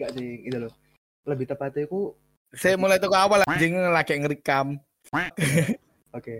[0.00, 0.72] gak sih gitu loh
[1.28, 2.16] lebih tepatnya aku
[2.56, 4.80] Saya mulai tuh ke awal anjing lagi ngerekam.
[6.18, 6.36] oke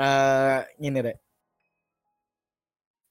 [0.00, 1.18] Eh, ngene rek.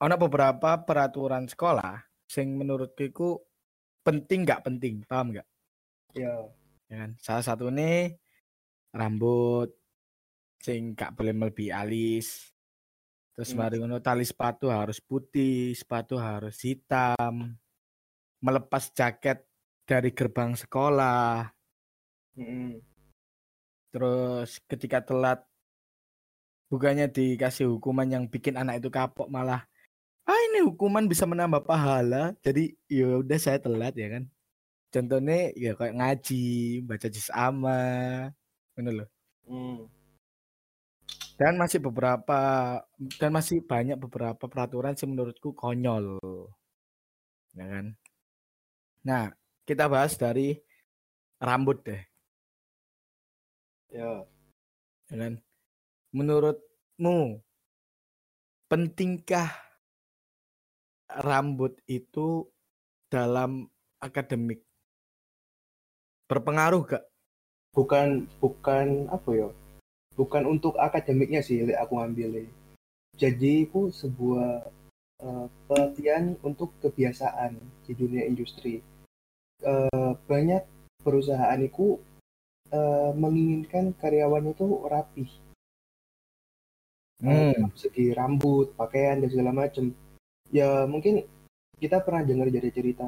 [0.02, 3.42] Ono beberapa peraturan sekolah sing menurutku iku
[4.06, 5.48] penting nggak penting, paham nggak?
[6.14, 6.46] ya
[6.90, 7.12] Ya kan?
[7.22, 8.18] Salah satu nih
[8.90, 9.70] rambut
[10.58, 12.50] sing gak boleh melebihi alis.
[13.38, 13.62] Terus Hmm.
[13.62, 17.54] mari ngono tali sepatu harus putih, sepatu harus hitam.
[18.42, 19.46] Melepas jaket
[19.86, 21.46] dari gerbang sekolah.
[22.36, 22.82] Mm-mm.
[23.94, 25.46] Terus ketika telat
[26.74, 29.69] bukannya dikasih hukuman yang bikin anak itu kapok malah
[30.30, 32.38] ah ini hukuman bisa menambah pahala.
[32.46, 34.24] Jadi ya udah saya telat ya kan.
[34.94, 36.46] Contohnya ya kayak ngaji,
[36.86, 37.82] baca juz amma,
[38.78, 39.10] ngono loh.
[39.50, 39.80] Hmm.
[41.40, 42.40] Dan masih beberapa
[43.18, 46.22] dan masih banyak beberapa peraturan sih menurutku konyol.
[47.58, 47.86] Ya kan?
[49.06, 49.24] Nah,
[49.66, 50.60] kita bahas dari
[51.40, 52.02] rambut deh,
[53.94, 54.26] ya
[55.10, 55.34] ya kan?
[56.12, 57.40] Menurutmu
[58.70, 59.69] pentingkah
[61.10, 62.46] rambut itu
[63.10, 63.66] dalam
[64.00, 64.62] akademik?
[66.30, 67.04] Berpengaruh gak?
[67.70, 69.50] bukan bukan apa ya
[70.18, 72.50] bukan untuk akademiknya sih aku ambil
[73.14, 74.68] jadi itu sebuah
[75.22, 78.82] eh, pelatihan untuk kebiasaan di dunia industri
[79.60, 80.64] Eh, banyak
[81.04, 82.00] perusahaan itu
[82.72, 85.32] eh, menginginkan karyawannya itu rapih
[87.20, 87.68] Hmm.
[87.76, 89.92] segi rambut pakaian dan segala macam
[90.50, 91.24] ya mungkin
[91.80, 93.06] kita pernah dengar jadi cerita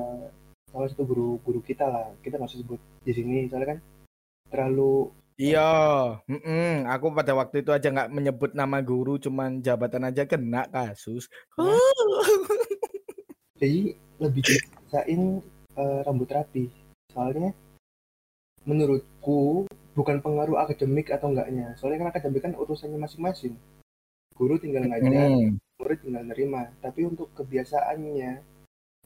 [0.72, 3.80] salah satu guru guru kita lah kita nggak sebut di sini soalnya kan
[4.52, 5.12] terlalu
[5.42, 6.86] Iya, mm-mm.
[6.86, 11.26] aku pada waktu itu aja nggak menyebut nama guru, cuman jabatan aja kena kasus.
[13.62, 15.22] jadi lebih dibiasain
[15.78, 16.66] eh, rambut rapi
[17.14, 17.54] soalnya
[18.66, 23.54] menurutku bukan pengaruh akademik atau enggaknya soalnya kan akademik kan urusannya masing-masing
[24.34, 25.62] guru tinggal ngajar Hmm.
[25.82, 26.70] Murid tinggal nerima.
[26.78, 28.32] Tapi untuk kebiasaannya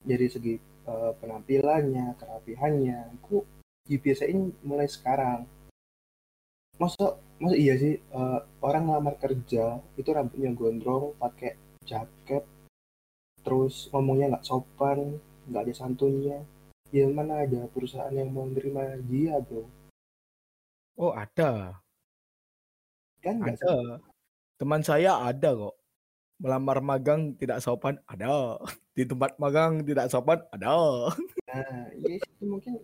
[0.04, 3.40] dari segi eh, penampilannya kerapihannya aku
[3.88, 5.48] dibiasain mulai sekarang.
[6.76, 11.56] Masa masa iya sih eh, orang ngelamar kerja itu rambutnya gondrong pakai
[11.88, 12.44] jaket
[13.40, 15.16] terus ngomongnya nggak sopan
[15.48, 16.44] nggak ada santunnya.
[16.92, 19.66] Ya mana ada perusahaan yang mau nerima dia bro.
[20.96, 21.76] Oh ada,
[23.20, 24.00] kan ada.
[24.56, 25.76] Teman saya ada kok.
[26.36, 28.60] Melamar magang tidak sopan, ada.
[28.96, 30.72] Di tempat magang tidak sopan, ada.
[31.48, 32.80] nah ya itu mungkin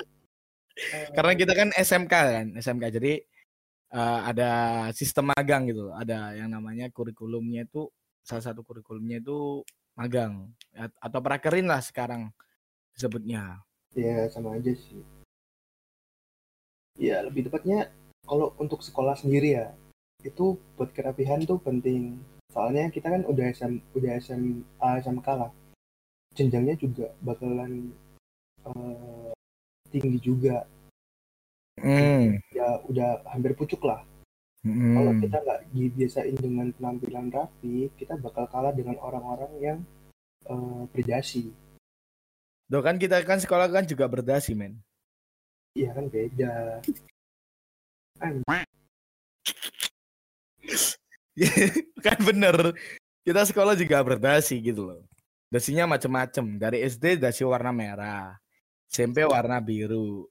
[0.76, 2.84] eh, Karena kita kan SMK kan, SMK.
[2.96, 3.14] Jadi
[3.92, 4.52] eh, ada
[4.96, 5.92] sistem magang gitu.
[5.92, 7.92] Ada yang namanya kurikulumnya itu
[8.24, 9.66] salah satu kurikulumnya itu
[9.98, 10.48] magang
[11.04, 12.32] atau prakerin lah sekarang
[12.96, 13.60] disebutnya.
[13.92, 15.04] ya sama aja sih
[16.96, 17.92] ya lebih tepatnya
[18.24, 19.68] kalau untuk sekolah sendiri ya
[20.22, 25.52] itu buat kerapihan tuh penting soalnya kita kan udah SM udah SMA SMK lah
[26.36, 27.92] jenjangnya juga bakalan
[28.68, 29.32] eh,
[29.92, 30.68] tinggi juga
[31.82, 32.38] Hmm.
[32.54, 34.04] ya udah hampir pucuk lah
[34.62, 34.94] Hmm.
[34.94, 39.80] kalau kita nggak dibiasain dengan penampilan rapi kita bakal kalah dengan orang-orang yang
[40.46, 41.50] eh, berdasi
[42.72, 44.78] Tuh kan kita kan sekolah kan juga berdasi men.
[45.74, 46.80] iya kan beda
[52.06, 52.76] kan bener.
[53.22, 55.02] Kita sekolah juga berdasi gitu loh.
[55.52, 56.58] Dasinya macem-macem.
[56.58, 58.38] Dari SD dasi warna merah.
[58.90, 60.26] SMP warna biru.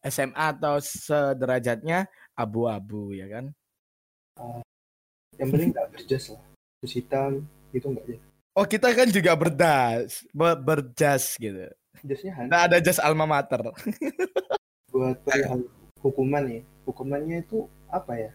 [0.00, 3.44] SMA atau sederajatnya abu-abu ya kan.
[5.36, 6.42] yang penting nggak berjas lah
[6.80, 7.44] terus hitam
[7.76, 8.18] gitu nggak ya
[8.58, 11.70] Oh kita kan juga berdas, be- berjas gitu.
[12.02, 13.62] jasnya Nah ada jas alma mater.
[14.90, 15.70] buat perihal
[16.02, 18.30] hukuman nih hukumannya itu apa ya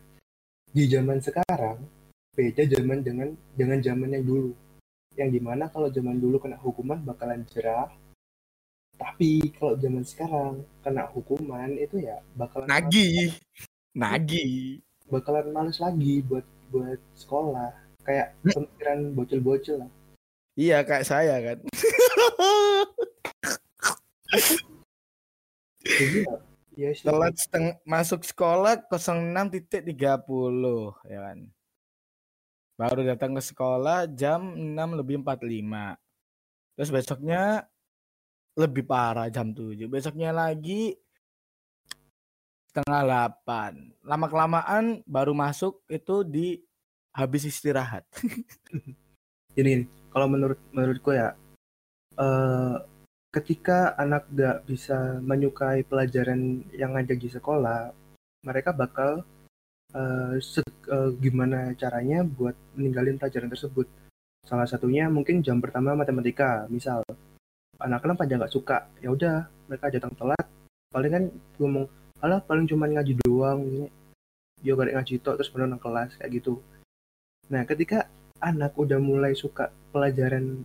[0.71, 1.83] di zaman sekarang
[2.36, 4.52] beda zaman dengan dengan zaman yang dulu.
[5.16, 7.88] Yang di mana kalau zaman dulu kena hukuman bakalan jerah
[8.96, 13.36] tapi kalau zaman sekarang kena hukuman itu ya bakalan Nagih,
[13.92, 14.80] nagih.
[15.12, 17.76] bakalan males lagi buat buat sekolah.
[18.08, 19.92] Kayak pemikiran bocil-bocil lah.
[20.56, 21.58] Iya kayak saya kan.
[25.84, 26.36] jadi ya,
[26.80, 29.84] ya Telat seteng- masuk sekolah 06.30
[31.06, 31.40] ya kan.
[32.75, 35.95] Baru datang ke sekolah jam 6 lebih 45.
[36.75, 37.63] Terus besoknya
[38.60, 39.88] lebih parah jam 7.
[39.88, 40.95] Besoknya lagi
[42.72, 44.04] setengah 8.
[44.04, 46.60] Lama kelamaan baru masuk itu di
[47.16, 48.04] habis istirahat.
[49.60, 51.31] Ini, kalau menurut menurutku ya
[52.19, 52.75] eh
[53.31, 57.92] ketika anak gak bisa menyukai pelajaran yang ada di sekolah,
[58.48, 59.28] mereka bakal
[60.44, 63.88] se- eh, gimana caranya buat meninggalin pelajaran tersebut.
[64.45, 67.01] Salah satunya mungkin jam pertama matematika, misal
[67.81, 70.45] anak-anak pada nggak suka, ya udah mereka datang telat,
[70.94, 71.24] paling kan
[71.59, 71.86] ngomong,
[72.21, 73.86] alah paling cuma ngaji doang, ini
[74.63, 76.57] dia gak ngaji tok terus berenang kelas kayak gitu.
[77.51, 78.09] Nah, ketika
[78.42, 80.63] anak udah mulai suka pelajaran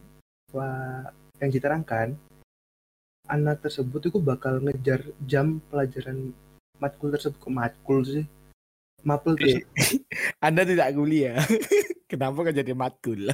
[1.40, 2.16] yang diterangkan,
[3.28, 6.32] anak tersebut itu bakal ngejar jam pelajaran
[6.80, 7.38] matkul tersebut.
[7.50, 8.24] Matkul sih?
[9.02, 9.66] Mapel tersebut.
[10.44, 11.40] Anda tidak kuliah.
[12.10, 13.30] Kenapa kok jadi matkul?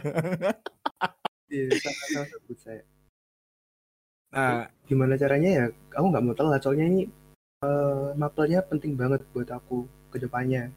[1.47, 2.27] Iya, salah,
[2.59, 2.83] saya.
[4.35, 5.67] Nah, Gimana caranya ya?
[5.95, 7.07] Aku nggak mau telat, soalnya ini
[7.63, 10.75] eh, mapelnya penting banget buat aku ke depannya.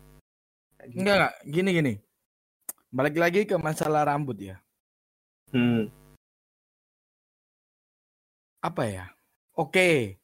[0.85, 1.01] Gitu.
[1.01, 1.93] enggak enggak, gini gini.
[2.93, 4.61] Balik lagi ke masalah rambut ya.
[5.49, 5.89] Hmm.
[8.61, 9.05] Apa ya?
[9.57, 10.21] Oke.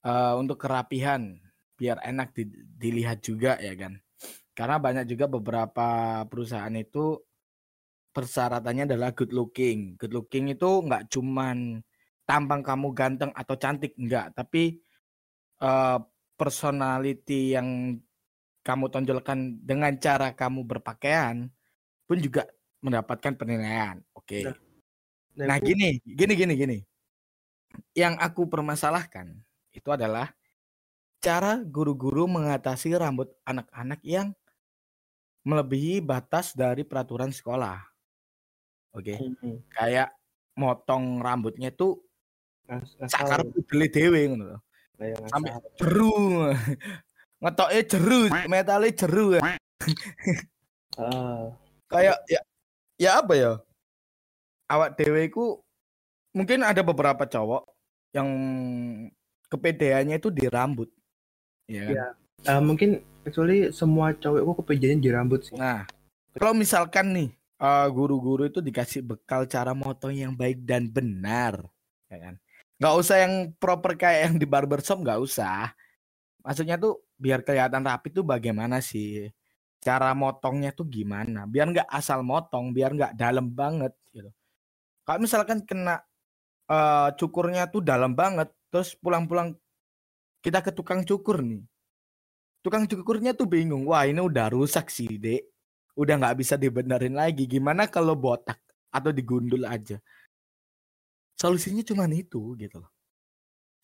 [0.00, 1.36] Eh, untuk kerapihan
[1.84, 4.00] biar enak di- dilihat juga ya kan.
[4.56, 5.88] Karena banyak juga beberapa
[6.24, 7.20] perusahaan itu
[8.16, 10.00] persyaratannya adalah good looking.
[10.00, 11.84] Good looking itu nggak cuman
[12.24, 14.80] tampang kamu ganteng atau cantik enggak, tapi
[15.60, 15.98] eh,
[16.40, 18.00] personality yang
[18.64, 21.52] kamu tonjolkan dengan cara kamu berpakaian
[22.08, 22.48] pun juga
[22.80, 24.00] mendapatkan penilaian.
[24.16, 24.48] Oke.
[24.48, 24.56] Nah,
[25.34, 26.78] Nah, itu- gini, gini, gini, gini.
[27.92, 29.34] Yang aku permasalahkan
[29.74, 30.30] itu adalah
[31.24, 34.36] cara guru-guru mengatasi rambut anak-anak yang
[35.48, 37.80] melebihi batas dari peraturan sekolah.
[38.92, 39.16] Oke.
[39.16, 39.64] Hmm.
[39.72, 40.12] Kayak
[40.52, 41.72] motong rambutnya
[42.64, 44.56] ngasal, sakar pudele dhewe ngono
[44.96, 46.14] kayak Sampai jeru.
[47.42, 49.36] Ngetoke jeru, metale jeru.
[49.36, 49.58] Ah,
[51.90, 52.40] Kayak ya
[52.96, 53.52] ya apa ya?
[54.70, 55.60] Awak dhewe ku
[56.32, 57.68] mungkin ada beberapa cowok
[58.16, 58.28] yang
[59.50, 60.93] kepedeannya itu di rambut.
[61.68, 61.92] Iya kan?
[61.92, 62.06] Iya.
[62.44, 62.90] eh, mungkin
[63.24, 65.56] actually semua cowok aku kepedean di rambut sih.
[65.56, 65.88] Nah,
[66.36, 67.28] kalau misalkan nih
[67.60, 71.64] eh, guru-guru itu dikasih bekal cara motong yang baik dan benar,
[72.12, 72.34] ya kan?
[72.76, 75.72] Nggak usah yang proper kayak yang di barbershop, nggak usah.
[76.44, 79.32] Maksudnya tuh biar kelihatan rapi tuh bagaimana sih?
[79.80, 81.48] Cara motongnya tuh gimana?
[81.48, 84.28] Biar nggak asal motong, biar nggak dalam banget gitu.
[85.04, 86.04] Kalau misalkan kena
[86.68, 89.56] eh, cukurnya tuh dalam banget, terus pulang-pulang
[90.44, 91.64] kita ke tukang cukur nih.
[92.60, 95.54] Tukang cukurnya tuh bingung, wah ini udah rusak sih, Dek
[95.94, 97.46] udah nggak bisa dibenerin lagi.
[97.46, 98.58] Gimana kalau botak
[98.90, 99.98] atau digundul aja?
[101.38, 102.90] Solusinya cuma itu gitu loh.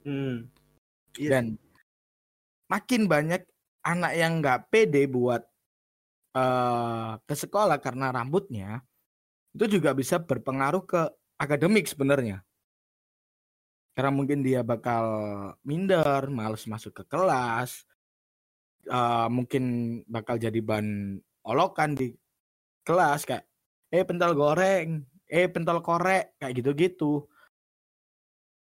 [0.07, 0.47] Hmm.
[1.19, 1.59] Iya Dan
[2.71, 3.43] makin banyak
[3.83, 5.43] anak yang nggak pede buat
[6.31, 8.87] eh ke sekolah karena rambutnya
[9.51, 11.01] itu juga bisa berpengaruh ke
[11.43, 12.47] akademik sebenarnya.
[14.01, 15.05] Karena mungkin dia bakal
[15.61, 17.85] minder, males masuk ke kelas,
[18.89, 19.65] eh, mungkin
[20.09, 22.17] bakal jadi ban olokan di
[22.81, 23.45] kelas kayak
[23.93, 27.29] eh pentol goreng, eh pentol korek kayak gitu-gitu.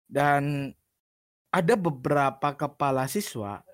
[0.04, 0.68] Dan
[1.48, 3.64] ada beberapa kepala siswa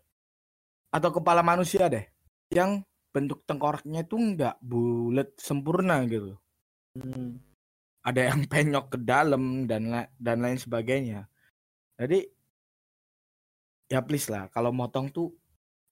[0.94, 2.06] atau kepala manusia deh
[2.54, 6.38] yang bentuk tengkoraknya itu nggak bulat sempurna gitu.
[6.94, 7.42] Hmm.
[8.06, 11.29] Ada yang penyok ke dalam dan la- dan lain sebagainya.
[12.00, 12.24] Jadi
[13.92, 15.28] ya please lah kalau motong tuh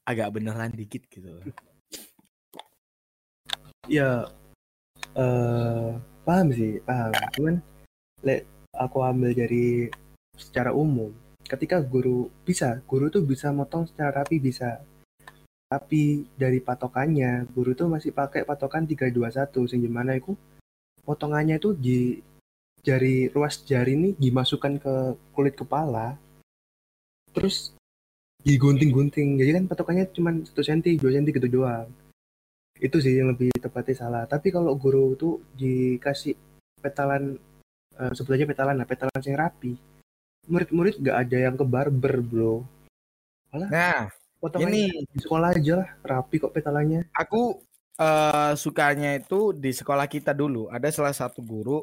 [0.09, 1.45] agak beneran dikit gitu.
[3.85, 4.25] Ya,
[5.13, 5.93] eh
[6.25, 7.13] paham sih, paham.
[7.37, 7.57] Cuman,
[8.25, 9.93] le, aku ambil dari
[10.33, 11.13] secara umum.
[11.45, 14.81] Ketika guru bisa, guru tuh bisa motong secara rapi bisa.
[15.69, 20.33] Tapi dari patokannya, guru tuh masih pakai patokan 321 sing gimana itu
[21.05, 22.21] potongannya itu di
[22.83, 24.95] jari ruas jari ini dimasukkan ke
[25.35, 26.19] kulit kepala.
[27.35, 27.75] Terus
[28.43, 29.39] digunting-gunting.
[29.39, 31.91] Jadi kan patokannya cuma 1 cm, 2 cm gitu doang.
[32.79, 34.23] Itu sih yang lebih tepatnya salah.
[34.25, 36.39] Tapi kalau guru tuh dikasih
[36.79, 37.35] petalan
[37.99, 39.75] eh, sebetulnya petalan nah petalan yang rapi.
[40.49, 42.65] Murid-murid nggak ada yang ke barber bro.
[43.53, 44.09] Nah,
[44.39, 47.11] potongannya ini di sekolah aja lah rapi kok petalannya.
[47.19, 47.59] Aku
[47.99, 50.71] eh, sukanya itu di sekolah kita dulu.
[50.71, 51.83] Ada salah satu guru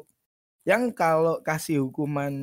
[0.66, 2.34] yang kalau kasih hukuman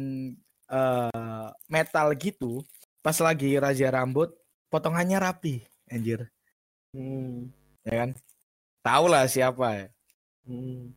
[0.71, 2.63] eh, metal gitu
[3.03, 4.31] pas lagi razia rambut
[4.71, 5.61] potongannya rapi
[5.91, 6.31] anjir
[6.95, 7.51] hmm,
[7.83, 8.09] ya kan
[8.79, 9.87] tahu lah siapa ya
[10.47, 10.95] hmm,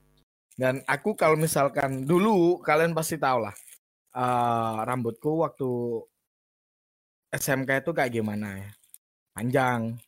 [0.54, 3.54] dan aku kalau misalkan dulu kalian pasti tahu lah
[4.16, 5.68] uh, rambutku waktu
[7.36, 8.70] SMK itu kayak gimana ya?
[9.36, 10.00] Panjang,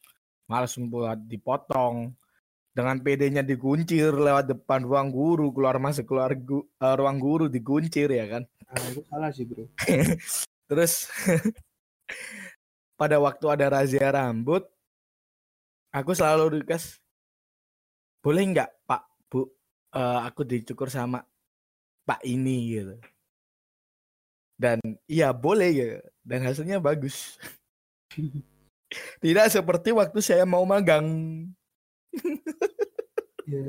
[0.48, 2.16] males buat dipotong.
[2.78, 8.06] Dengan PD-nya dikuncir lewat depan ruang guru, keluar masuk keluar gu, uh, ruang guru dikuncir
[8.06, 8.46] ya kan.
[8.46, 9.66] Nah, itu salah sih, Bro.
[10.70, 11.10] Terus
[13.00, 14.62] pada waktu ada razia rambut,
[15.90, 17.02] aku selalu request,
[18.22, 19.42] boleh nggak Pak, Bu,
[19.98, 21.26] uh, aku dicukur sama
[22.06, 22.94] Pak ini gitu.
[24.54, 24.78] Dan
[25.10, 25.90] iya boleh ya,
[26.22, 27.42] dan hasilnya bagus.
[29.18, 31.10] Tidak seperti waktu saya mau magang.
[33.50, 33.62] Ya,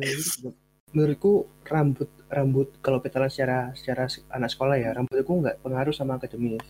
[0.94, 4.04] menurutku rambut rambut kalau kita lihat secara secara
[4.34, 6.64] anak sekolah ya rambutku nggak pengaruh sama akademis.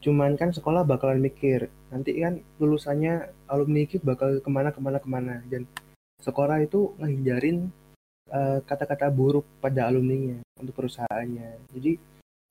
[0.00, 4.98] Cuman kan sekolah bakalan mikir nanti kan lulusannya alumni itu bakal ke mana ke mana
[5.00, 5.64] ke mana dan
[6.20, 7.68] sekolah itu ngehindarin
[8.26, 11.70] kata kata-kata buruk pada alumninya untuk perusahaannya.
[11.70, 11.92] Jadi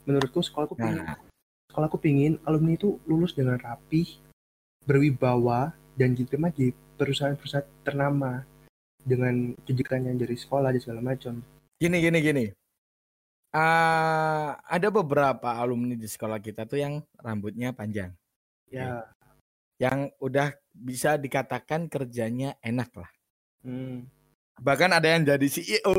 [0.07, 1.19] menurutku sekolahku pingin, nah.
[1.67, 4.21] sekolahku pingin alumni itu lulus dengan rapi,
[4.87, 8.43] berwibawa dan diterima di perusahaan-perusahaan ternama
[8.99, 9.53] dengan
[9.91, 11.43] yang dari sekolah dan segala macam.
[11.77, 12.45] Gini gini gini.
[13.55, 18.11] Uh, ada beberapa alumni di sekolah kita tuh yang rambutnya panjang.
[18.67, 19.07] Ya.
[19.79, 23.11] Yang udah bisa dikatakan kerjanya enak lah.
[23.63, 24.07] Hmm.
[24.59, 25.93] Bahkan ada yang jadi CEO.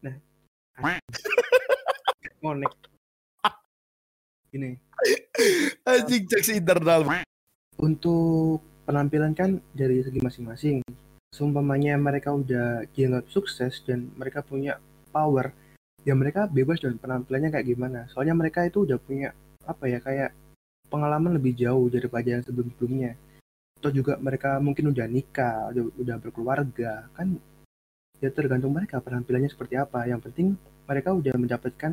[0.00, 0.16] Nah,
[2.40, 2.72] ngonek
[4.50, 4.74] ini
[5.86, 7.06] anjing cek internal
[7.78, 10.82] untuk penampilan kan dari segi masing-masing.
[11.30, 14.82] Seumpamanya mereka udah dianggap sukses dan mereka punya
[15.14, 15.54] power
[16.02, 18.00] ya mereka bebas dan penampilannya kayak gimana.
[18.10, 19.30] Soalnya mereka itu udah punya
[19.62, 20.34] apa ya kayak
[20.90, 23.14] pengalaman lebih jauh daripada yang sebelum-sebelumnya.
[23.78, 27.38] Atau juga mereka mungkin udah nikah udah, udah berkeluarga kan
[28.20, 30.10] ya tergantung mereka penampilannya seperti apa.
[30.10, 30.48] Yang penting
[30.90, 31.92] mereka udah mendapatkan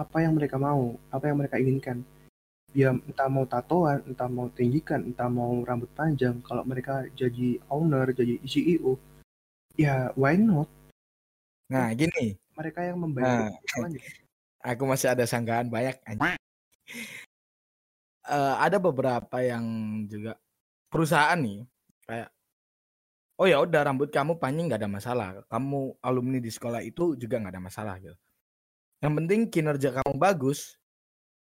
[0.00, 2.00] apa yang mereka mau, apa yang mereka inginkan.
[2.70, 6.38] Dia entah mau tatoan, entah mau tinggikan, entah mau rambut panjang.
[6.46, 8.94] Kalau mereka jadi owner, jadi CEO,
[9.74, 10.70] ya why not?
[11.70, 12.38] Nah, gini.
[12.54, 13.50] Mereka yang membayar.
[13.50, 13.50] Nah,
[14.70, 15.98] aku masih ada sanggahan banyak.
[18.30, 19.64] Uh, ada beberapa yang
[20.06, 20.38] juga
[20.86, 21.66] perusahaan nih
[22.06, 22.30] kayak
[23.42, 27.42] oh ya udah rambut kamu panjang nggak ada masalah kamu alumni di sekolah itu juga
[27.42, 28.14] nggak ada masalah gitu
[29.00, 30.76] yang penting kinerja kamu bagus,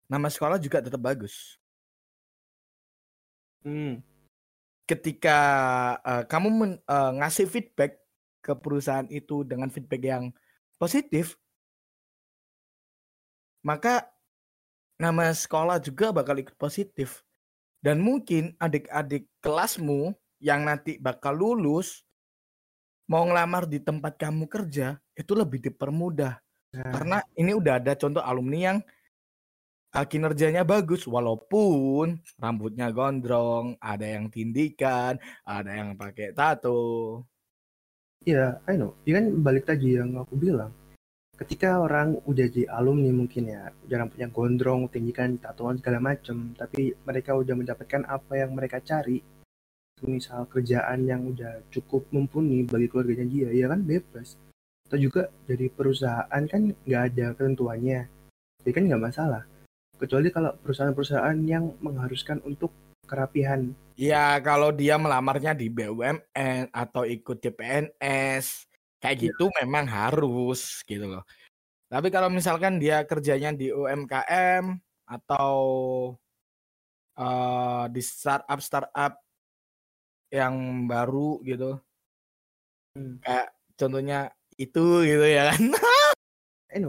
[0.07, 1.59] nama sekolah juga tetap bagus.
[3.63, 3.99] Hmm.
[4.87, 5.39] Ketika
[5.99, 7.99] uh, kamu men, uh, ngasih feedback
[8.39, 10.31] ke perusahaan itu dengan feedback yang
[10.79, 11.35] positif,
[13.67, 14.07] maka
[14.95, 17.27] nama sekolah juga bakal ikut positif.
[17.83, 22.07] Dan mungkin adik-adik kelasmu yang nanti bakal lulus
[23.05, 26.39] mau ngelamar di tempat kamu kerja itu lebih dipermudah
[26.75, 26.91] Nah.
[26.93, 28.77] Karena ini udah ada contoh alumni yang
[30.05, 37.23] kinerjanya bagus walaupun rambutnya gondrong, ada yang tindikan, ada yang pakai tato.
[38.27, 38.93] Iya, yeah, I know.
[39.07, 40.69] Ini kan balik tadi yang aku bilang.
[41.37, 46.91] Ketika orang udah jadi alumni mungkin ya, udah rambutnya gondrong, tindikan, tatoan segala macam, tapi
[47.05, 49.21] mereka udah mendapatkan apa yang mereka cari,
[50.01, 54.33] misal kerjaan yang udah cukup mumpuni bagi keluarganya dia, ya kan bebas
[54.87, 58.07] atau juga dari perusahaan kan nggak ada ketentuannya
[58.63, 59.43] jadi kan nggak masalah
[59.97, 62.71] kecuali kalau perusahaan-perusahaan yang mengharuskan untuk
[63.07, 63.73] kerapihan.
[63.97, 68.67] Ya kalau dia melamarnya di BUMN atau ikut CPNS
[69.01, 69.23] kayak ya.
[69.31, 71.23] gitu memang harus gitu loh.
[71.87, 74.75] Tapi kalau misalkan dia kerjanya di UMKM
[75.07, 75.57] atau
[77.15, 79.13] uh, di startup startup
[80.29, 81.79] yang baru gitu.
[82.97, 83.21] Hmm.
[83.21, 85.63] kayak contohnya itu gitu ya kan.
[86.73, 86.83] I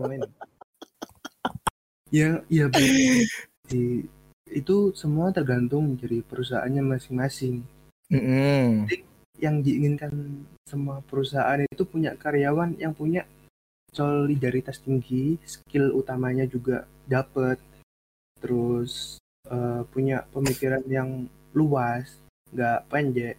[2.08, 2.66] ya ya
[3.68, 4.04] di
[4.48, 7.64] itu semua tergantung dari perusahaannya masing-masing.
[8.08, 8.64] Mm -hmm.
[9.38, 10.10] yang diinginkan
[10.66, 13.22] semua perusahaan itu punya karyawan yang punya
[13.94, 17.60] solidaritas tinggi skill utamanya juga dapat
[18.42, 22.18] terus uh, punya pemikiran yang luas
[22.50, 23.36] nggak pendek.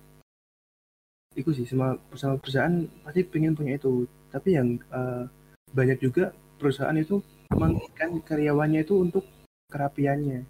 [1.35, 4.05] Itu sih semua perusahaan-perusahaan pasti pengen punya itu.
[4.29, 5.25] Tapi yang uh,
[5.73, 7.21] banyak juga perusahaan itu
[7.53, 9.25] menginginkan karyawannya itu untuk
[9.69, 10.45] kerapiannya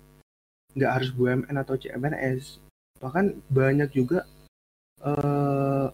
[0.75, 2.62] nggak harus BUMN atau CMNS
[3.00, 4.27] bahkan banyak juga
[5.01, 5.88] uh,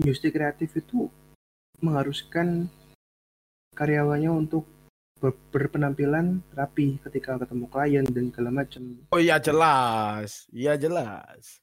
[0.00, 1.12] industri kreatif itu
[1.84, 2.68] mengharuskan
[3.76, 4.64] karyawannya untuk
[5.20, 8.82] ber berpenampilan rapi ketika ketemu klien dan segala macam.
[9.12, 11.60] Oh iya jelas, iya jelas.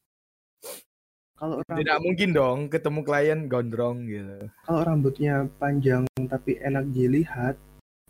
[1.38, 4.50] Kalau rambut, tidak mungkin dong ketemu klien gondrong gitu.
[4.66, 7.58] Kalau rambutnya panjang tapi enak dilihat,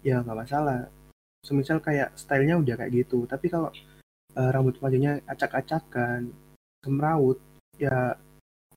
[0.01, 0.89] ya nggak masalah.
[1.45, 3.71] Semisal kayak stylenya udah kayak gitu tapi kalau
[4.35, 6.33] uh, rambut panjangnya acak-acakan
[6.83, 7.39] semrawut
[7.77, 8.17] ya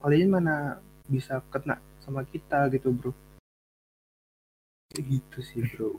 [0.00, 3.12] kalian mana bisa kena sama kita gitu bro.
[4.93, 5.99] Kayak gitu sih bro.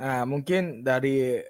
[0.00, 1.40] Nah mungkin dari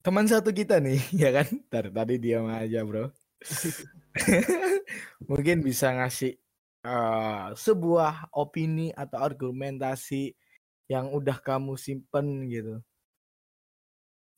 [0.00, 1.48] teman satu kita nih ya kan?
[1.68, 3.10] Dari tadi diam aja bro.
[5.30, 6.34] Mungkin bisa ngasih
[6.82, 10.34] uh, sebuah opini atau argumentasi
[10.88, 12.80] yang udah kamu simpen gitu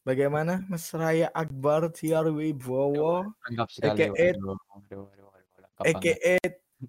[0.01, 3.37] Bagaimana Mas Raya Akbar Tiarwi Bowo?
[3.69, 4.09] Sekali.
[5.85, 6.41] EKE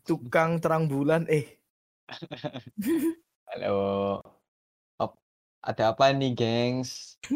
[0.08, 1.60] tukang terang bulan eh.
[3.52, 4.24] Halo.
[5.62, 7.22] Ada apa nih, gengs?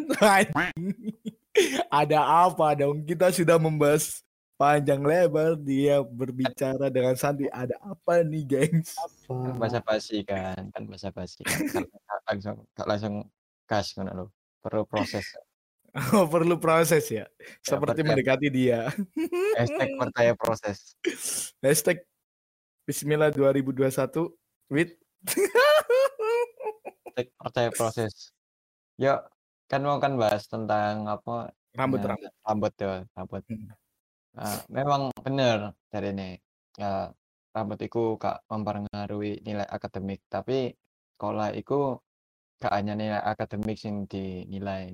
[1.93, 3.05] ada apa dong?
[3.05, 4.24] Kita sudah membahas
[4.55, 7.47] panjang lebar dia berbicara dengan Santi.
[7.51, 8.95] Ada apa nih, gengs?
[9.27, 11.43] Kan bahasa basi kan, kan bahasa basi.
[11.43, 11.87] Kan.
[12.25, 13.15] langsung langsung
[13.67, 14.31] gas kan lo.
[14.63, 15.25] Perlu proses.
[16.11, 17.23] Oh, perlu proses ya.
[17.63, 18.91] Seperti ya, mendekati dia.
[19.55, 20.99] Hashtag percaya proses.
[21.63, 22.03] Hashtag
[22.83, 23.95] Bismillah 2021
[24.67, 24.91] with
[27.15, 28.35] Hashtag percaya proses.
[28.99, 29.23] Yuk,
[29.71, 31.55] kan mau kan bahas tentang apa?
[31.75, 32.31] Rambut ya, rambut.
[32.43, 33.43] Rambut ya, rambut.
[33.47, 33.84] Hmm.
[34.35, 36.29] Nah, memang benar dari ini.
[36.75, 37.07] Ya,
[37.55, 40.75] rambut itu gak mempengaruhi nilai akademik, tapi
[41.15, 41.95] sekolah itu
[42.59, 44.91] gak hanya nilai akademik yang dinilai.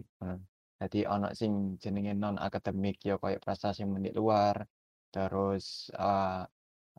[0.81, 4.65] Jadi ono sing jenenge non akademik ya koyo prestasi mendik luar,
[5.13, 6.41] terus uh,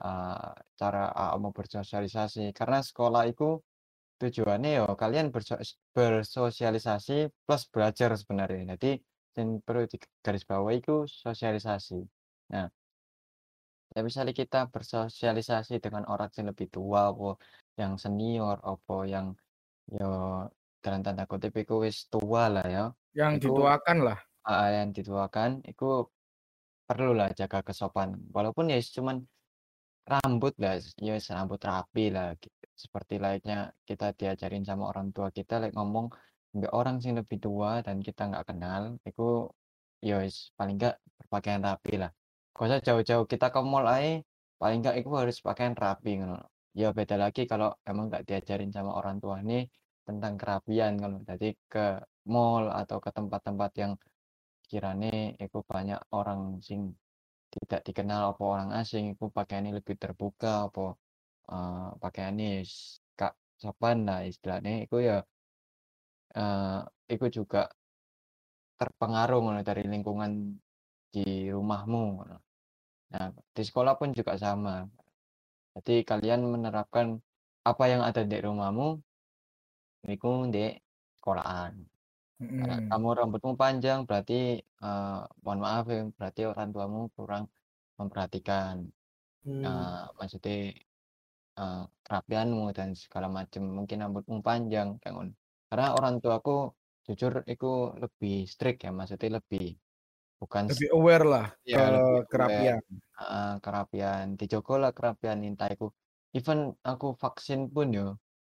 [0.02, 1.02] uh, cara
[1.42, 2.54] mau bersosialisasi.
[2.58, 3.58] Karena sekolah itu
[4.22, 5.34] tujuannya ya kalian
[5.94, 8.78] bersosialisasi plus belajar sebenarnya.
[8.78, 8.90] Jadi
[9.38, 10.44] yang perlu di garis
[10.78, 12.21] itu sosialisasi.
[12.52, 12.68] Nah,
[13.96, 17.40] ya misalnya kita bersosialisasi dengan orang yang lebih tua, apa
[17.80, 19.26] yang senior, apa yang
[19.88, 20.08] yo
[20.84, 22.84] dalam tanda kutip itu wis tua lah ya.
[23.16, 24.18] Yang dituakan lah.
[24.46, 26.06] uh, yang dituakan itu
[26.92, 28.20] lah jaga kesopan.
[28.36, 29.24] Walaupun ya cuman
[30.04, 32.52] rambut lah, ya rambut rapi lah gitu.
[32.76, 36.12] Seperti layaknya kita diajarin sama orang tua kita like ngomong
[36.52, 39.48] nggak orang sih lebih tua dan kita nggak kenal, itu
[40.04, 40.20] ya
[40.58, 42.12] paling nggak berpakaian rapi lah.
[42.54, 44.20] Gak usah jauh-jauh kita ke mall aja,
[44.60, 46.10] paling nggak itu harus pakaian rapi
[46.80, 49.62] Ya beda lagi kalau emang nggak diajarin sama orang tua nih
[50.08, 51.84] tentang kerapian kalau jadi ke
[52.32, 53.92] mall atau ke tempat-tempat yang
[54.68, 56.80] kirane itu banyak orang sing
[57.52, 60.96] tidak dikenal apa orang asing itu pakaiannya lebih terbuka apa
[61.52, 62.64] uh, pakaiannya
[63.18, 63.96] kak sopan.
[64.08, 65.16] Lah istilahnya itu ya
[66.36, 66.80] uh,
[67.12, 67.68] itu juga
[68.80, 70.32] terpengaruh dari lingkungan
[71.12, 72.04] di rumahmu.
[73.12, 74.88] Nah di sekolah pun juga sama.
[75.76, 77.20] Jadi kalian menerapkan
[77.62, 78.98] apa yang ada di rumahmu
[80.10, 80.74] itu di
[81.20, 81.72] sekolahan.
[82.42, 82.90] Hmm.
[82.90, 87.46] kamu rambutmu panjang berarti, uh, mohon maaf ya, berarti orang tuamu kurang
[87.94, 88.82] memperhatikan,
[89.46, 89.62] hmm.
[89.62, 90.74] uh, maksudnya,
[91.54, 95.38] uh, kerapianmu dan segala macam, mungkin rambutmu panjang kayak
[95.70, 96.74] Karena orang tuaku
[97.06, 99.78] jujur itu lebih strict ya, maksudnya lebih
[100.42, 102.80] bukan Lebih aware lah ya, ke lebih kerapian.
[103.22, 104.26] uh, kerapian,
[104.82, 105.86] lah kerapian entah iku
[106.34, 108.06] even aku vaksin pun yo,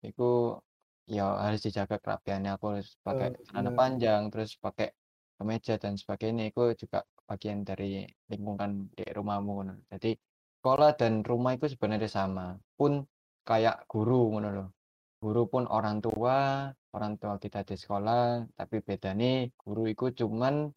[0.02, 0.58] itu
[1.06, 4.90] Ya harus dijaga kerapiannya, aku harus pakai oh, celana panjang, terus pakai
[5.38, 10.18] kemeja dan sebagainya, itu juga bagian dari lingkungan di rumahmu Jadi
[10.58, 13.06] sekolah dan rumah itu sebenarnya sama, pun
[13.46, 14.68] kayak guru ngono loh.
[15.22, 20.74] Guru pun orang tua, orang tua kita di sekolah, tapi beda nih guru itu cuman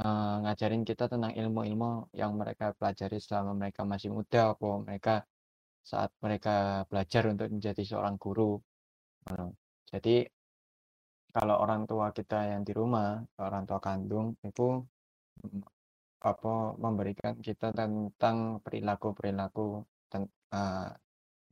[0.00, 5.14] uh, ngajarin kita tentang ilmu-ilmu yang mereka pelajari selama mereka masih muda, apa mereka
[5.84, 8.56] saat mereka belajar untuk menjadi seorang guru.
[9.92, 10.24] Jadi
[11.34, 14.80] kalau orang tua kita yang di rumah, orang tua kandung itu
[15.44, 15.62] mm,
[16.24, 20.88] apa memberikan kita tentang perilaku-perilaku uh,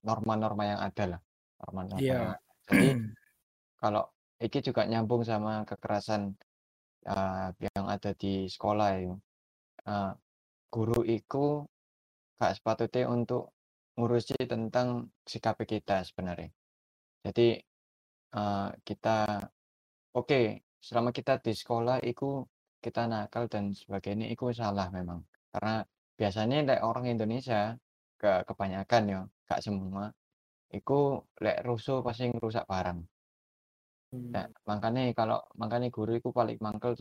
[0.02, 1.20] norma-norma yang ada lah,
[1.60, 2.14] norma-norma Iya.
[2.14, 2.32] yang
[2.66, 2.88] Jadi
[3.82, 4.04] kalau
[4.42, 6.34] ini juga nyambung sama kekerasan
[7.06, 9.14] uh, yang ada di sekolah ya.
[9.82, 10.12] Uh,
[10.72, 11.66] guru itu
[12.38, 13.52] gak sepatutnya untuk
[13.98, 16.48] ngurusi tentang sikap kita sebenarnya.
[17.22, 17.60] Jadi
[18.34, 19.46] uh, kita
[20.16, 20.40] oke,
[20.80, 22.42] selama kita di sekolah itu
[22.82, 25.22] kita nakal dan sebagainya itu salah memang.
[25.52, 25.84] Karena
[26.18, 27.76] biasanya lek orang Indonesia
[28.18, 30.10] ke kebanyakan ya, gak semua,
[30.72, 33.11] itu lek rusuh pasti ngerusak barang.
[34.12, 34.68] Nah, hmm.
[34.68, 36.92] makanya kalau makanya guru itu paling mangkel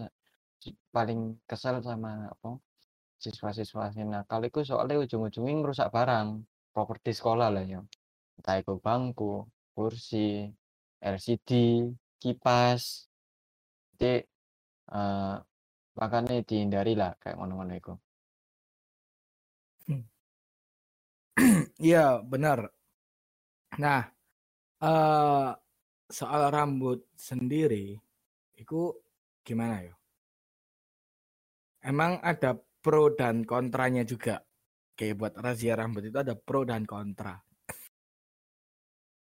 [0.96, 1.20] paling
[1.50, 2.50] kesel sama apa
[3.24, 6.28] siswa-siswa nakal itu soalnya ujung-ujungnya ngerusak barang
[6.74, 7.82] properti sekolah lah ya
[8.38, 9.46] entah itu bangku
[9.76, 10.50] kursi
[11.02, 11.50] LCD,
[12.22, 13.10] kipas,
[13.98, 14.22] Jadi
[14.94, 15.38] uh,
[16.00, 17.94] makanya dihindari lah kayak ngono-ngono itu.
[21.88, 22.60] Iya, benar.
[23.82, 24.02] Nah,
[24.84, 25.56] uh,
[26.12, 27.98] soal rambut sendiri,
[28.60, 28.94] itu
[29.42, 29.96] gimana ya?
[31.82, 34.44] Emang ada pro dan kontranya juga.
[34.94, 37.42] Kayak buat razia rambut itu ada pro dan kontra.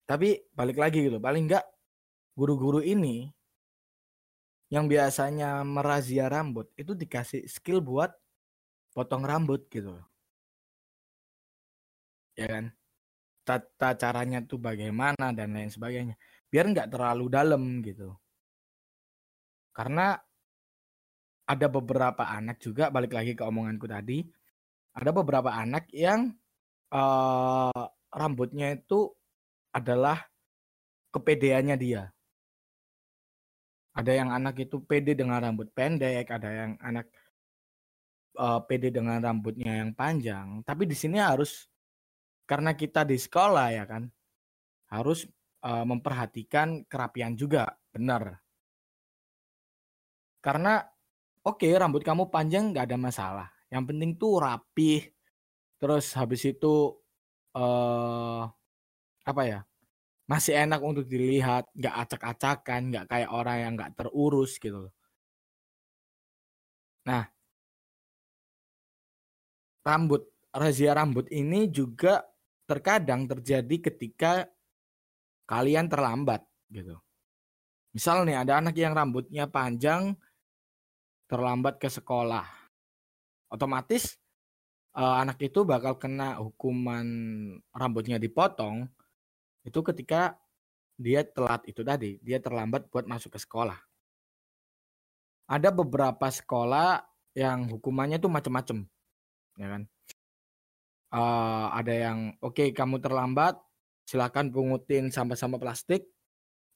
[0.10, 1.68] Tapi balik lagi gitu, paling enggak
[2.34, 3.30] guru-guru ini
[4.74, 8.10] yang biasanya merazia rambut itu dikasih skill buat
[8.94, 9.98] potong rambut gitu.
[12.34, 12.66] Ya kan?
[13.46, 16.18] Tata caranya tuh bagaimana dan lain sebagainya.
[16.50, 18.14] Biar nggak terlalu dalam gitu.
[19.74, 20.18] Karena
[21.50, 24.22] ada beberapa anak juga balik lagi ke omonganku tadi,
[24.94, 26.30] ada beberapa anak yang
[26.94, 29.10] uh, rambutnya itu
[29.74, 30.26] adalah
[31.10, 32.04] kepedeannya dia.
[33.98, 37.10] Ada yang anak itu pede dengan rambut pendek, ada yang anak
[38.38, 40.62] uh, pede dengan rambutnya yang panjang.
[40.62, 41.66] Tapi di sini harus
[42.46, 44.06] karena kita di sekolah ya kan,
[44.94, 45.26] harus
[45.64, 48.40] uh, memperhatikan kerapian juga, benar.
[50.40, 50.84] Karena
[51.44, 53.48] oke okay, rambut kamu panjang nggak ada masalah.
[53.68, 55.02] Yang penting tuh rapih.
[55.80, 56.96] Terus habis itu
[57.56, 58.44] uh,
[59.24, 59.60] apa ya
[60.30, 64.94] masih enak untuk dilihat nggak acak-acakan nggak kayak orang yang nggak terurus gitu
[67.02, 67.26] nah
[69.82, 72.22] rambut razia rambut ini juga
[72.70, 74.46] terkadang terjadi ketika
[75.50, 77.02] kalian terlambat gitu
[77.90, 80.14] misal nih ada anak yang rambutnya panjang
[81.26, 82.46] terlambat ke sekolah
[83.50, 84.14] otomatis
[84.94, 87.06] uh, anak itu bakal kena hukuman
[87.74, 88.86] rambutnya dipotong
[89.66, 90.38] itu ketika
[91.00, 93.80] dia telat itu tadi, dia terlambat buat masuk ke sekolah.
[95.48, 97.00] Ada beberapa sekolah
[97.34, 98.84] yang hukumannya tuh macem-macem,
[99.56, 99.84] ya kan?
[101.10, 103.58] Uh, ada yang oke okay, kamu terlambat,
[104.10, 106.10] silakan pungutin sampah-sampah plastik,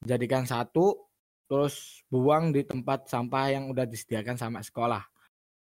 [0.05, 1.09] jadikan satu,
[1.49, 5.01] terus buang di tempat sampah yang udah disediakan sama sekolah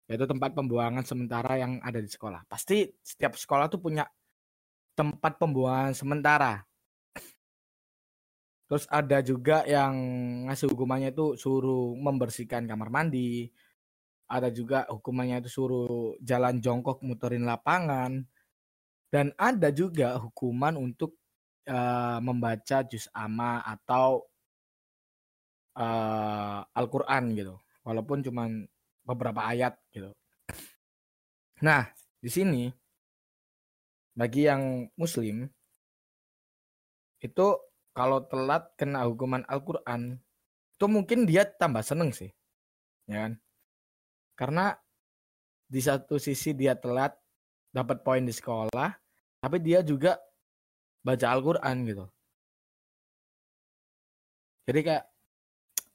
[0.08, 2.44] yaitu tempat pembuangan sementara yang ada di sekolah.
[2.52, 4.04] Pasti setiap sekolah tuh punya
[4.94, 6.62] tempat pembuangan sementara.
[8.68, 9.94] Terus ada juga yang
[10.50, 13.48] ngasih hukumannya itu suruh membersihkan kamar mandi.
[14.28, 18.28] Ada juga hukumannya itu suruh jalan jongkok muterin lapangan.
[19.14, 21.16] Dan ada juga hukuman untuk
[21.68, 24.24] uh, membaca juz amma atau
[25.78, 27.56] uh, Al-Qur'an gitu.
[27.84, 28.64] Walaupun cuman
[29.04, 30.12] beberapa ayat gitu.
[31.64, 31.88] Nah,
[32.20, 32.72] di sini
[34.16, 35.48] bagi yang muslim
[37.24, 37.48] itu
[37.96, 40.20] kalau telat kena hukuman Al-Qur'an
[40.74, 42.32] itu mungkin dia tambah seneng sih.
[43.08, 43.34] Ya kan?
[44.36, 44.66] Karena
[45.68, 47.16] di satu sisi dia telat
[47.74, 48.92] dapat poin di sekolah,
[49.40, 50.20] tapi dia juga
[51.04, 52.08] baca Al-Qur'an gitu.
[54.64, 55.06] Jadi kayak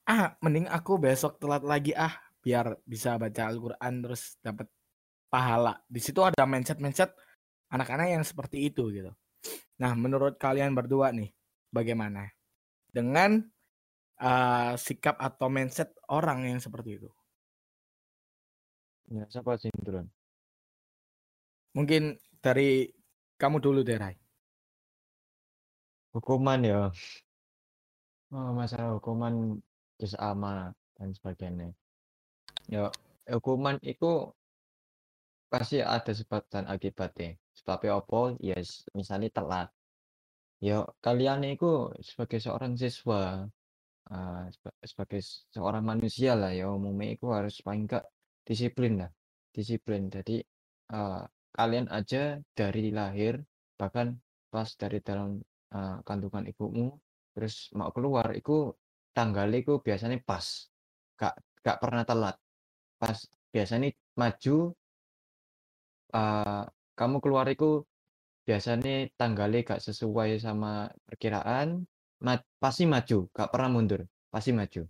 [0.08, 2.12] ah mending aku besok telat lagi ah
[2.44, 4.68] biar bisa baca Al-Quran terus dapat
[5.28, 5.76] pahala.
[5.84, 7.12] Di situ ada mindset-mindset
[7.68, 9.12] anak-anak yang seperti itu gitu.
[9.78, 11.30] Nah, menurut kalian berdua nih,
[11.70, 12.26] bagaimana
[12.88, 13.38] dengan
[14.18, 17.10] uh, sikap atau mindset orang yang seperti itu?
[19.08, 19.72] Ya, siapa sih?
[21.76, 22.88] Mungkin dari
[23.38, 24.16] kamu dulu deh, Rai.
[26.18, 26.90] Hukuman ya.
[28.34, 29.62] Oh, masalah hukuman
[30.18, 31.70] ama dan sebagainya.
[32.66, 32.90] Ya,
[33.30, 34.34] hukuman itu
[35.46, 37.38] pasti ada sebab dan akibatnya.
[37.54, 38.34] Sebabnya apa?
[38.42, 38.58] Ya,
[38.98, 39.70] misalnya telat.
[40.58, 43.46] Ya, kalian itu sebagai seorang siswa,
[44.10, 44.42] uh,
[44.82, 45.22] sebagai
[45.54, 48.10] seorang manusia lah ya, umumnya itu harus paling enggak
[48.42, 49.10] disiplin lah.
[49.54, 50.10] Disiplin.
[50.10, 50.42] Jadi,
[50.90, 51.22] uh,
[51.54, 53.38] kalian aja dari lahir,
[53.78, 54.18] bahkan
[54.50, 55.38] pas dari dalam
[55.74, 56.96] uh, kandungan ibumu,
[57.34, 58.72] terus mau keluar, itu
[59.16, 60.46] tanggal itu biasanya pas.
[61.18, 61.34] Gak,
[61.66, 62.36] gak pernah telat.
[62.98, 63.18] Pas
[63.50, 64.56] biasanya maju
[66.14, 66.64] uh,
[66.98, 67.82] kamu keluar itu
[68.46, 71.84] biasanya tanggalnya gak sesuai sama perkiraan
[72.24, 74.00] ma pasti maju gak pernah mundur
[74.32, 74.82] pasti maju.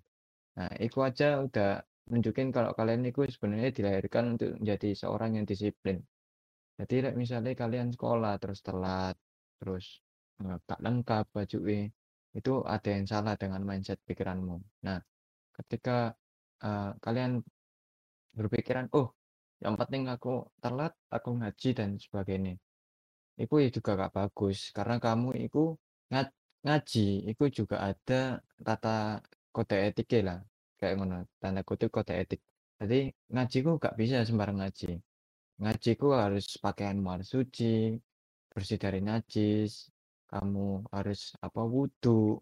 [0.58, 6.00] Nah itu aja udah nunjukin kalau kalian itu sebenarnya dilahirkan untuk menjadi seorang yang disiplin.
[6.78, 9.18] Jadi misalnya kalian sekolah terus telat
[9.58, 9.98] terus
[10.38, 11.58] gak lengkap baju
[12.38, 14.98] itu ada yang salah dengan mindset pikiranmu nah
[15.58, 16.14] ketika
[16.62, 17.42] uh, kalian
[18.38, 19.10] berpikiran, "Oh,
[19.58, 22.54] yang penting aku telat, aku ngaji dan sebagainya."
[23.34, 25.74] Itu juga gak bagus karena kamu itu
[26.66, 29.22] ngaji itu juga ada tata
[29.54, 30.42] kode etik lah.
[30.78, 32.40] kayak ngono tanda kutip kode etik
[32.78, 34.86] jadi ngajiku gak bisa sembarang ngaji
[35.62, 37.98] ngajiku harus pakaianmu harus suci
[38.52, 39.90] bersih dari najis
[40.28, 42.36] kamu harus apa wudhu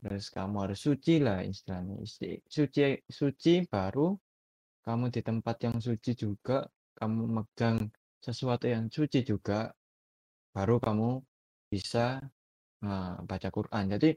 [0.00, 2.00] terus kamu harus suci lah istilahnya.
[2.48, 4.16] Suci suci baru
[4.84, 6.64] kamu di tempat yang suci juga
[6.96, 7.88] kamu megang
[8.20, 9.72] sesuatu yang suci juga
[10.56, 11.20] baru kamu
[11.72, 12.20] bisa
[12.84, 13.84] uh, baca Quran.
[13.92, 14.08] Jadi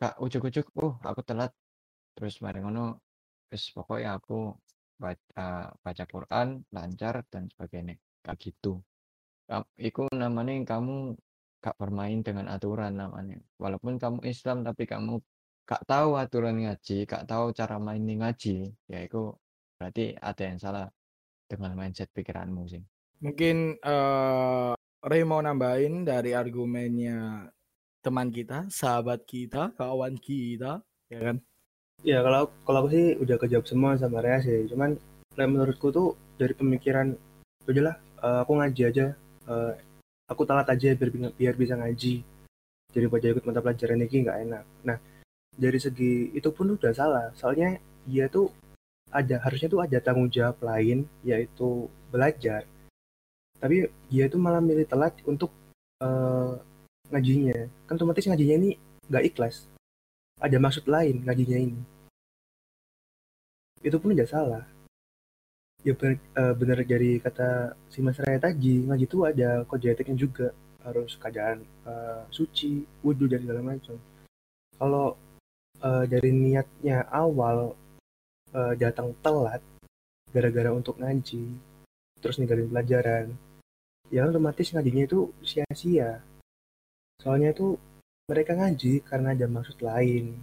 [0.00, 1.52] kak ujuk-ujuk oh aku telat.
[2.16, 3.00] Terus bareng ngono
[3.48, 4.56] terus pokoknya aku
[4.96, 7.96] baca baca Quran lancar dan sebagainya.
[8.24, 8.80] Kayak gitu.
[9.78, 11.14] Iku namanya kamu
[11.62, 13.40] gak bermain dengan aturan namanya.
[13.58, 15.18] Walaupun kamu Islam tapi kamu
[15.66, 19.34] gak tahu aturan ngaji, gak tahu cara main ngaji, ya itu
[19.76, 20.86] berarti ada yang salah
[21.46, 22.82] dengan mindset pikiranmu sih.
[23.22, 27.50] Mungkin uh, Ray mau nambahin dari argumennya
[28.02, 31.36] teman kita, sahabat kita, kawan kita, ya kan?
[32.04, 34.68] Ya kalau kalau aku sih udah kejawab semua sama Rea sih.
[34.70, 34.94] Cuman
[35.34, 37.16] menurutku tuh dari pemikiran
[37.66, 39.06] udahlah uh, aku ngaji aja
[39.50, 39.72] uh,
[40.26, 42.22] aku telat aja biar, biar bisa ngaji.
[42.92, 44.64] Daripada ikut mata pelajaran ini nggak enak.
[44.86, 44.98] Nah
[45.52, 47.26] dari segi itu pun udah salah.
[47.36, 48.50] Soalnya dia tuh
[49.10, 52.66] ada harusnya tuh ada tanggung jawab lain yaitu belajar.
[53.56, 55.52] Tapi dia tuh malah milih telat untuk
[56.04, 56.56] uh,
[57.08, 57.68] ngajinya.
[57.88, 58.70] Kan otomatis ngajinya ini
[59.08, 59.64] nggak ikhlas.
[60.36, 61.80] Ada maksud lain ngajinya ini.
[63.80, 64.75] Itu pun udah salah
[65.86, 70.18] ya benar, uh, benar dari kata si Mas Raya tadi ngaji itu ada kode etiknya
[70.18, 70.50] juga.
[70.82, 73.98] Harus keadaan uh, suci wudhu dan segala macam.
[74.78, 75.18] Kalau
[75.82, 77.74] uh, dari niatnya awal
[78.54, 79.62] uh, datang telat
[80.30, 81.58] gara-gara untuk ngaji
[82.22, 83.26] terus ninggalin pelajaran
[84.10, 86.22] ya otomatis ngajinya itu sia-sia.
[87.18, 87.74] Soalnya itu
[88.30, 90.38] mereka ngaji karena ada maksud lain.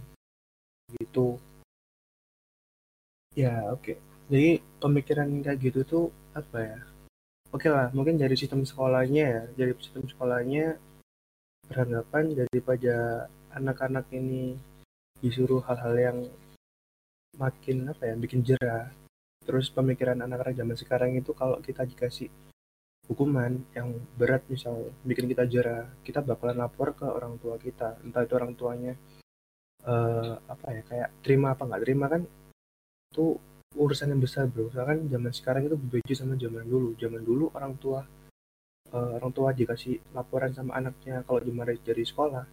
[0.92, 1.40] Gitu.
[3.32, 3.96] Ya oke.
[3.96, 6.78] okay jadi pemikiran kayak gitu tuh apa ya
[7.54, 10.74] oke lah mungkin dari sistem sekolahnya ya dari sistem sekolahnya
[11.70, 14.58] beranggapan daripada anak-anak ini
[15.22, 16.18] disuruh hal-hal yang
[17.38, 18.90] makin apa ya bikin jerah.
[19.44, 22.28] Terus pemikiran anak-anak zaman sekarang itu kalau kita dikasih
[23.04, 28.00] hukuman yang berat misal bikin kita jerah kita bakalan lapor ke orang tua kita.
[28.00, 28.92] Entah itu orang tuanya
[29.84, 32.22] uh, apa ya kayak terima apa nggak terima kan
[33.12, 33.36] tuh
[33.74, 34.70] urusan yang besar bro.
[34.70, 36.94] Soalnya kan zaman sekarang itu berbeda sama zaman dulu.
[36.94, 38.00] Zaman dulu orang tua
[38.94, 42.44] uh, orang tua dikasih laporan sama anaknya kalau dimarahin dari sekolah.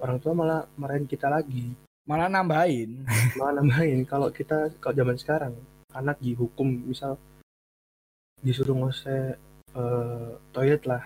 [0.00, 1.72] Orang tua malah marahin kita lagi.
[2.08, 3.02] Malah nambahin.
[3.38, 4.04] Malah nambahin.
[4.06, 5.54] Kalau kita kalau zaman sekarang
[5.96, 7.16] anak dihukum misal
[8.38, 9.40] disuruh ngose
[9.74, 11.02] uh, toilet lah.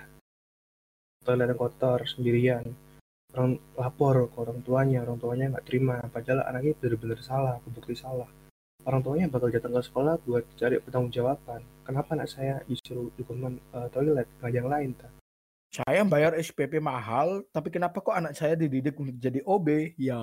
[1.22, 2.66] Toilet yang kotor sendirian.
[3.30, 6.02] Orang lapor ke orang tuanya orang tuanya nggak terima.
[6.10, 8.26] Padahal anaknya benar-benar salah kebukti salah
[8.88, 10.80] orang tuanya bakal datang ke sekolah buat cari
[11.12, 11.60] jawaban.
[11.84, 14.90] Kenapa anak saya disuruh hukuman uh, toilet, nggak yang lain?
[14.96, 15.08] Ta?
[15.70, 19.98] Saya bayar SPP mahal, tapi kenapa kok anak saya dididik untuk jadi OB?
[20.00, 20.18] Ya.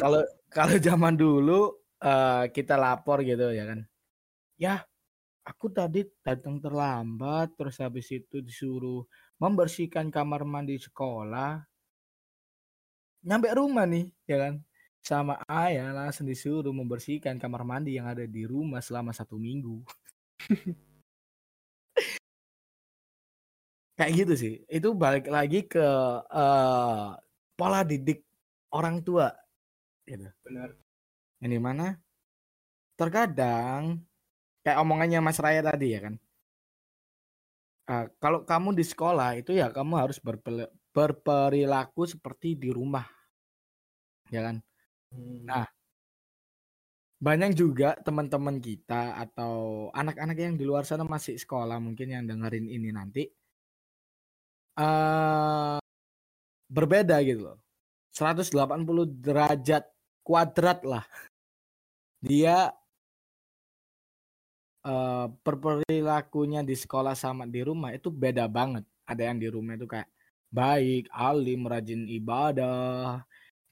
[0.00, 3.84] Kalau kalau zaman dulu uh, kita lapor gitu ya kan.
[4.56, 4.74] Ya,
[5.44, 9.04] aku tadi datang terlambat, terus habis itu disuruh
[9.36, 11.60] membersihkan kamar mandi sekolah.
[13.26, 14.64] Nyampe rumah nih, ya kan
[15.06, 19.78] sama ayah langsung disuruh membersihkan kamar mandi yang ada di rumah selama satu minggu.
[23.94, 24.54] Kayak gitu sih.
[24.66, 25.86] Itu balik lagi ke
[26.26, 27.14] uh,
[27.54, 28.26] pola didik
[28.74, 29.30] orang tua.
[30.02, 30.26] Gitu.
[30.42, 30.74] Benar.
[31.38, 31.86] Yang di mana
[32.98, 34.02] terkadang
[34.66, 36.18] kayak omongannya Mas Raya tadi ya kan.
[37.86, 40.18] Uh, kalau kamu di sekolah itu ya kamu harus
[40.90, 43.06] berperilaku seperti di rumah.
[44.34, 44.66] Ya kan?
[45.16, 45.40] Hmm.
[45.48, 45.66] Nah
[47.16, 52.68] banyak juga teman-teman kita atau anak-anak yang di luar sana masih sekolah mungkin yang dengerin
[52.68, 53.24] ini nanti
[54.76, 55.80] uh,
[56.68, 57.58] berbeda gitu loh.
[58.12, 58.52] 180
[59.20, 59.84] derajat
[60.20, 61.04] kuadrat lah.
[62.20, 62.72] Dia
[64.84, 68.84] uh, perilakunya di sekolah sama di rumah itu beda banget.
[69.08, 70.08] Ada yang di rumah itu kayak
[70.48, 73.22] baik, alim, rajin ibadah,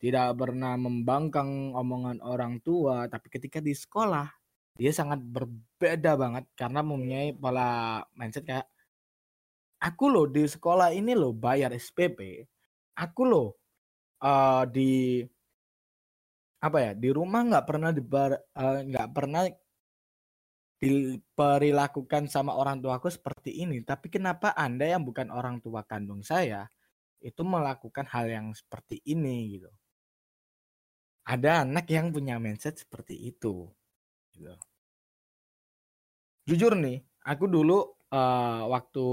[0.05, 4.29] tidak pernah membangkang omongan orang tua, tapi ketika di sekolah
[4.77, 8.69] dia sangat berbeda banget karena mempunyai pola mindset kayak
[9.81, 12.45] aku loh di sekolah ini loh bayar SPP,
[13.01, 13.49] aku loh
[14.21, 15.25] uh, di
[16.61, 19.49] apa ya di rumah nggak pernah dibar uh, nggak pernah
[20.85, 26.69] diperlakukan sama orang tuaku seperti ini tapi kenapa anda yang bukan orang tua kandung saya
[27.25, 29.57] itu melakukan hal yang seperti ini?
[29.57, 29.73] Gitu
[31.25, 33.65] ada anak yang punya mindset seperti itu.
[34.37, 34.53] Gitu.
[36.45, 37.81] Jujur nih, aku dulu
[38.13, 39.07] uh, waktu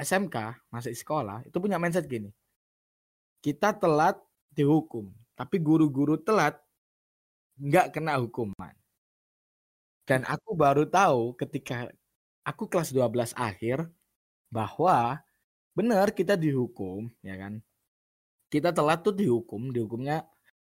[0.00, 0.36] SMK
[0.72, 2.32] masih sekolah itu punya mindset gini.
[3.44, 4.16] Kita telat
[4.56, 6.56] dihukum, tapi guru-guru telat
[7.60, 8.72] nggak kena hukuman.
[10.08, 11.88] Dan aku baru tahu ketika
[12.44, 13.88] aku kelas 12 akhir
[14.48, 15.20] bahwa
[15.76, 17.60] benar kita dihukum, ya kan?
[18.48, 20.24] Kita telat tuh dihukum, dihukumnya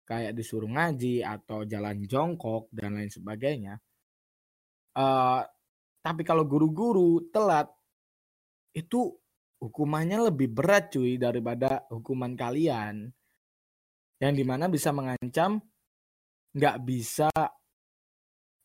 [0.07, 3.75] kayak disuruh ngaji atau jalan jongkok dan lain sebagainya.
[4.95, 5.43] Uh,
[5.99, 7.67] tapi kalau guru-guru telat
[8.71, 9.11] itu
[9.59, 13.11] hukumannya lebih berat cuy daripada hukuman kalian
[14.23, 15.59] yang di mana bisa mengancam
[16.55, 17.29] nggak bisa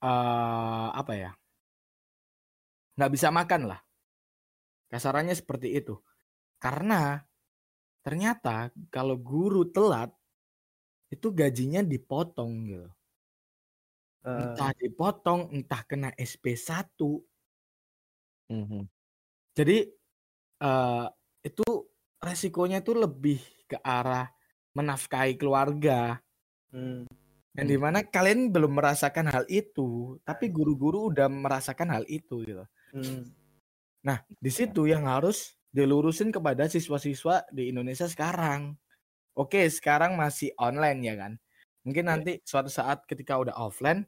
[0.00, 1.32] uh, apa ya
[2.96, 3.80] nggak bisa makan lah
[4.92, 5.96] kasarannya seperti itu
[6.60, 7.18] karena
[8.04, 10.12] ternyata kalau guru telat
[11.12, 12.88] itu gajinya dipotong gitu.
[14.24, 14.40] Uh.
[14.48, 16.88] Entah dipotong, entah kena SP1.
[18.48, 18.82] Mm -hmm.
[19.52, 19.78] Jadi
[20.64, 21.06] uh,
[21.44, 21.66] itu
[22.22, 24.30] resikonya itu lebih ke arah
[24.72, 26.22] menafkahi keluarga.
[26.72, 27.04] Hmm.
[27.52, 27.74] Yang hmm.
[27.74, 32.64] di mana kalian belum merasakan hal itu, tapi guru-guru udah merasakan hal itu gitu.
[32.96, 33.28] Hmm.
[34.02, 38.76] Nah, di situ yang harus dilurusin kepada siswa-siswa di Indonesia sekarang.
[39.32, 41.32] Oke, sekarang masih online ya kan.
[41.82, 42.10] Mungkin iya.
[42.14, 44.04] nanti suatu saat ketika udah offline,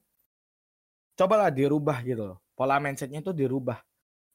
[1.17, 2.39] cobalah dirubah gitu loh.
[2.55, 3.83] Pola mindsetnya itu dirubah.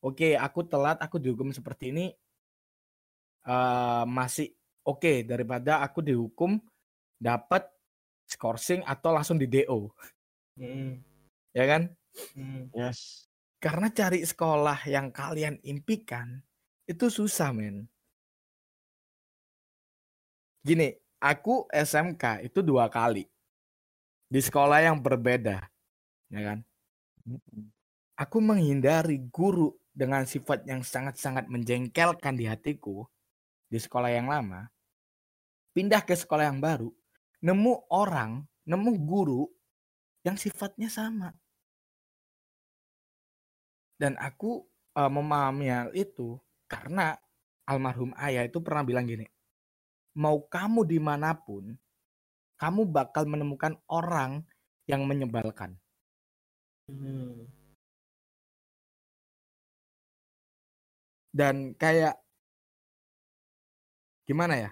[0.04, 2.06] Oke, aku telat, aku dihukum seperti ini,
[3.48, 4.52] uh, masih
[4.84, 6.60] oke okay, daripada aku dihukum
[7.20, 7.68] dapat
[8.28, 9.92] skorsing atau langsung di DO.
[10.56, 11.04] Hmm.
[11.52, 11.82] Ya kan?
[12.36, 12.72] Hmm.
[12.72, 13.28] Yes.
[13.60, 16.40] Karena cari sekolah yang kalian impikan
[16.88, 17.86] itu susah, men.
[20.70, 23.26] Gini, aku SMK itu dua kali
[24.30, 25.66] di sekolah yang berbeda,
[26.30, 26.60] ya kan?
[28.14, 33.10] Aku menghindari guru dengan sifat yang sangat-sangat menjengkelkan di hatiku
[33.66, 34.70] di sekolah yang lama,
[35.74, 36.94] pindah ke sekolah yang baru,
[37.42, 39.50] nemu orang, nemu guru
[40.22, 41.34] yang sifatnya sama.
[43.98, 46.38] Dan aku uh, memahami hal itu
[46.70, 47.18] karena
[47.66, 49.26] almarhum ayah itu pernah bilang gini,
[50.20, 51.80] mau kamu di mana pun,
[52.60, 54.44] kamu bakal menemukan orang
[54.84, 55.80] yang menyebalkan.
[56.92, 57.48] Hmm.
[61.32, 62.20] Dan kayak
[64.28, 64.70] gimana ya?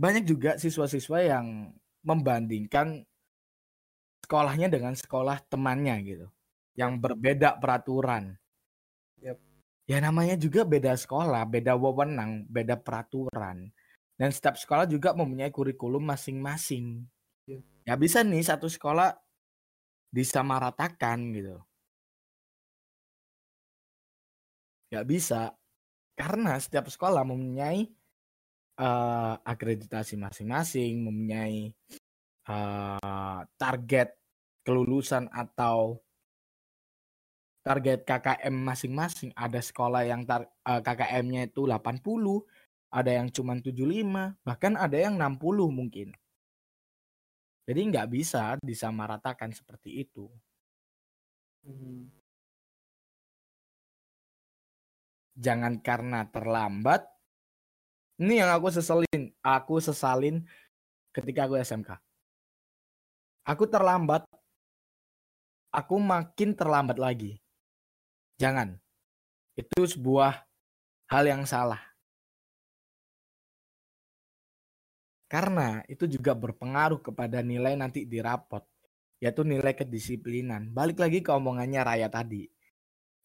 [0.00, 3.04] Banyak juga siswa-siswa yang membandingkan
[4.24, 6.26] sekolahnya dengan sekolah temannya gitu,
[6.78, 8.38] yang berbeda peraturan.
[9.20, 9.36] Yep.
[9.90, 13.74] Ya namanya juga beda sekolah, beda wewenang, beda peraturan.
[14.18, 17.06] Dan setiap sekolah juga mempunyai kurikulum masing-masing.
[17.46, 17.62] Ya.
[17.86, 19.14] ya bisa nih satu sekolah
[20.10, 21.62] disamaratakan gitu.
[24.90, 25.54] Gak bisa.
[26.18, 27.86] Karena setiap sekolah mempunyai
[28.82, 31.70] uh, akreditasi masing-masing, mempunyai
[32.50, 34.18] uh, target
[34.66, 36.02] kelulusan atau
[37.62, 39.30] target KKM masing-masing.
[39.36, 42.02] Ada sekolah yang uh, KKM-nya itu 80,
[42.88, 46.08] ada yang cuma 75, bahkan ada yang 60 mungkin.
[47.68, 50.24] Jadi nggak bisa disamaratakan seperti itu.
[51.68, 52.08] Hmm.
[55.36, 57.04] Jangan karena terlambat.
[58.18, 60.42] Ini yang aku seselin, aku sesalin
[61.12, 61.94] ketika aku SMK.
[63.46, 64.26] Aku terlambat,
[65.70, 67.38] aku makin terlambat lagi.
[68.40, 68.80] Jangan.
[69.54, 70.42] Itu sebuah
[71.12, 71.87] hal yang salah.
[75.28, 78.64] Karena itu juga berpengaruh kepada nilai nanti di rapot,
[79.20, 80.72] yaitu nilai kedisiplinan.
[80.72, 82.48] Balik lagi ke omongannya Raya tadi.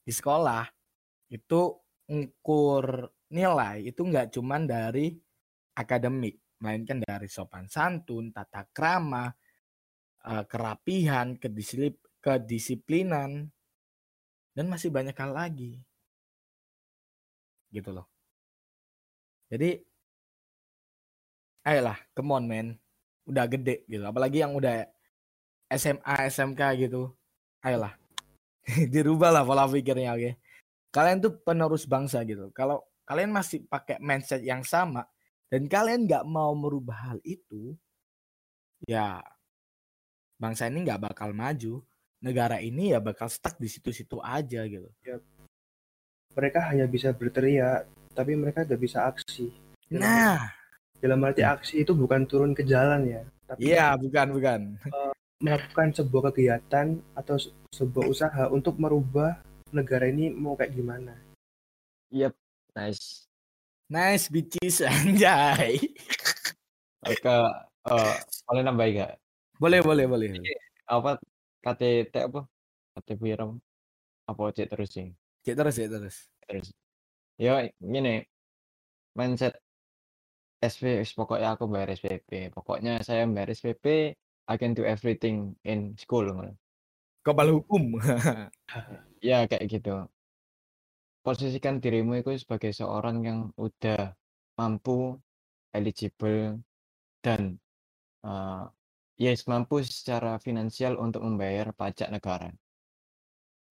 [0.03, 0.67] Di sekolah,
[1.31, 1.61] itu
[2.11, 5.15] ukur nilai itu nggak cuma dari
[5.79, 9.31] akademik, melainkan dari sopan santun, tata krama,
[10.27, 11.39] eh, kerapihan,
[12.19, 13.47] kedisiplinan,
[14.53, 15.79] dan masih banyak hal lagi.
[17.71, 18.11] Gitu loh.
[19.47, 19.92] Jadi
[21.63, 22.67] ayolah come on man.
[23.27, 24.03] Udah gede gitu.
[24.03, 24.87] Apalagi yang udah
[25.71, 27.11] SMA SMK gitu.
[27.63, 27.95] Ayolah.
[28.93, 30.21] Dirubah lah pola pikirnya oke.
[30.21, 30.33] Okay?
[30.93, 32.53] kalian tuh penerus bangsa gitu.
[32.53, 35.09] Kalau kalian masih pakai mindset yang sama
[35.49, 37.73] dan kalian nggak mau merubah hal itu
[38.85, 39.19] ya
[40.37, 41.81] bangsa ini nggak bakal maju.
[42.23, 44.87] Negara ini ya bakal stuck di situ-situ aja gitu.
[45.03, 45.19] Ya.
[46.33, 47.85] mereka hanya bisa berteriak
[48.15, 49.51] tapi mereka nggak bisa aksi.
[49.91, 50.62] Nah
[51.03, 51.53] dalam arti hmm.
[51.59, 54.59] aksi itu bukan turun ke jalan ya tapi Iya, bukan, bukan.
[55.43, 59.43] melakukan sebuah kegiatan atau se- sebuah usaha untuk merubah
[59.75, 61.11] negara ini mau kayak gimana.
[62.15, 62.31] Yep,
[62.71, 63.27] nice.
[63.91, 65.75] Nice bitches anjay.
[67.03, 68.13] Oke, eh
[68.47, 69.13] boleh nambahin gak?
[69.59, 70.29] Boleh, boleh, boleh.
[70.87, 71.19] Apa
[71.59, 72.47] KTT apa?
[72.95, 73.59] KTP Wiram?
[74.23, 75.11] Apa cek terus sih?
[75.43, 76.17] Cek terus, cek terus.
[76.47, 76.67] Terus.
[77.35, 78.23] Ya gini,
[79.19, 79.59] mindset
[80.63, 82.55] SP pokoknya aku bayar SPP.
[82.55, 83.85] Pokoknya saya bayar SPP,
[84.47, 86.27] I can do everything in school.
[87.23, 87.83] Kepala hukum.
[89.23, 90.03] Ya kayak gitu.
[91.23, 94.11] Posisikan dirimu itu sebagai seorang yang udah
[94.59, 95.15] mampu,
[95.71, 96.59] eligible,
[97.23, 97.55] dan
[98.27, 98.63] eh,
[99.15, 102.51] yes mampu secara finansial untuk membayar pajak negara.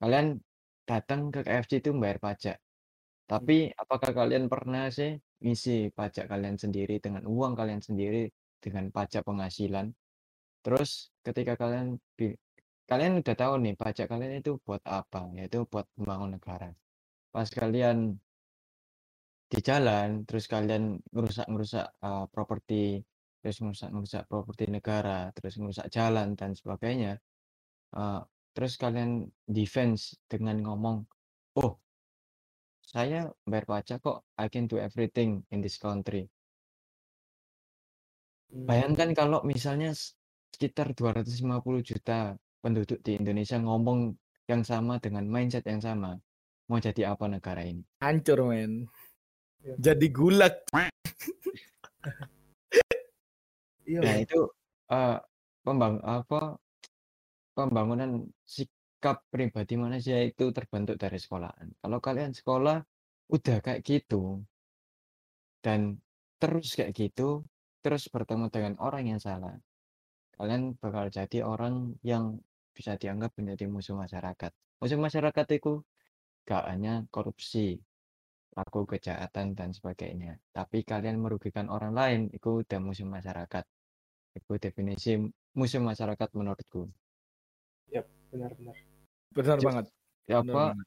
[0.01, 0.40] Kalian
[0.88, 2.57] datang ke KFC itu membayar pajak.
[3.28, 8.30] Tapi apakah kalian pernah sih ngisi pajak kalian sendiri dengan uang kalian sendiri
[8.62, 9.90] dengan pajak penghasilan?
[10.62, 11.99] Terus ketika kalian
[12.86, 15.26] kalian udah tahu nih pajak kalian itu buat apa?
[15.34, 16.70] Yaitu buat membangun negara.
[17.34, 18.14] Pas kalian
[19.53, 23.05] di jalan, terus kalian ngerusak-ngerusak uh, properti,
[23.45, 27.20] terus ngerusak-ngerusak properti negara, terus ngerusak jalan dan sebagainya.
[27.93, 28.24] uh,
[28.57, 31.05] terus kalian defense dengan ngomong,
[31.61, 31.82] oh
[32.93, 36.28] saya bayar pajak kok, I can do everything in this country.
[38.53, 39.97] Hmm, Bayangkan kalau misalnya
[40.53, 44.12] sekitar 250 juta penduduk di Indonesia ngomong
[44.45, 46.20] yang sama dengan mindset yang sama,
[46.68, 47.80] mau jadi apa negara ini?
[48.05, 48.84] Hancur, men.
[49.64, 49.74] Ya.
[49.80, 50.68] Jadi gulat.
[53.82, 54.40] Iya, Nah, itu
[54.93, 55.16] eh
[55.64, 56.61] pembang apa
[57.57, 58.28] pembangunan
[59.03, 61.75] sikap pribadi manusia itu terbentuk dari sekolahan.
[61.83, 62.79] Kalau kalian sekolah
[63.35, 64.39] udah kayak gitu
[65.59, 65.99] dan
[66.39, 67.43] terus kayak gitu,
[67.83, 69.59] terus bertemu dengan orang yang salah,
[70.39, 72.39] kalian bakal jadi orang yang
[72.71, 74.55] bisa dianggap menjadi musuh masyarakat.
[74.79, 75.83] Musuh masyarakat itu
[76.47, 77.83] gak hanya korupsi,
[78.55, 83.67] pelaku kejahatan dan sebagainya, tapi kalian merugikan orang lain, itu udah musuh masyarakat.
[84.39, 85.19] Itu definisi
[85.59, 86.87] musuh masyarakat menurutku.
[88.31, 88.91] benar-benar.
[89.33, 89.87] Benar Just- banget.
[90.30, 90.62] Ya benar apa?
[90.72, 90.87] banget.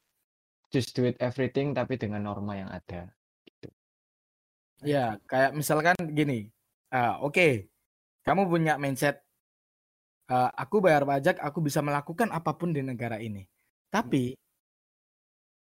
[0.74, 3.06] Just do it everything tapi dengan norma yang ada.
[3.46, 3.68] Gitu.
[4.82, 6.50] Ya, kayak misalkan gini.
[6.90, 7.70] ah, Oke,
[8.26, 9.22] kamu punya mindset.
[10.26, 13.46] ah, aku bayar pajak, aku bisa melakukan apa pun di negara ini.
[13.94, 14.34] Tapi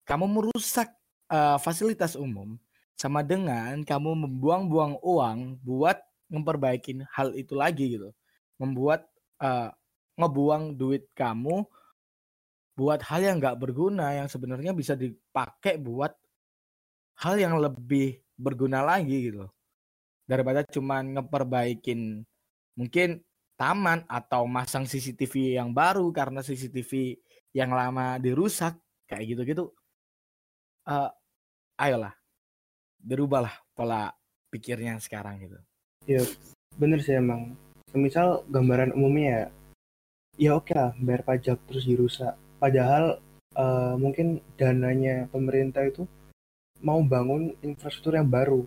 [0.04, 0.92] kamu merusak
[1.32, 2.60] ah, fasilitas umum
[3.00, 5.96] sama dengan kamu membuang-buang uang buat
[6.28, 8.12] memperbaiki hal itu lagi gitu.
[8.60, 9.08] Membuat
[9.40, 9.72] ah,
[10.20, 11.64] ngebuang duit kamu
[12.72, 16.12] buat hal yang nggak berguna yang sebenarnya bisa dipakai buat
[17.20, 19.44] hal yang lebih berguna lagi gitu
[20.24, 22.24] daripada cuman ngeperbaikin
[22.72, 23.20] mungkin
[23.60, 27.20] taman atau masang CCTV yang baru karena CCTV
[27.52, 29.68] yang lama dirusak kayak gitu-gitu
[30.82, 31.10] Eh
[31.78, 32.10] ayolah
[32.98, 34.10] berubahlah pola
[34.50, 35.58] pikirnya sekarang gitu
[36.74, 37.54] Bener sih emang.
[37.94, 39.44] Misal gambaran umumnya ya,
[40.34, 42.34] ya oke lah bayar pajak terus dirusak.
[42.62, 43.18] Padahal
[43.58, 46.06] eh, mungkin dananya pemerintah itu
[46.78, 48.62] mau bangun infrastruktur yang baru,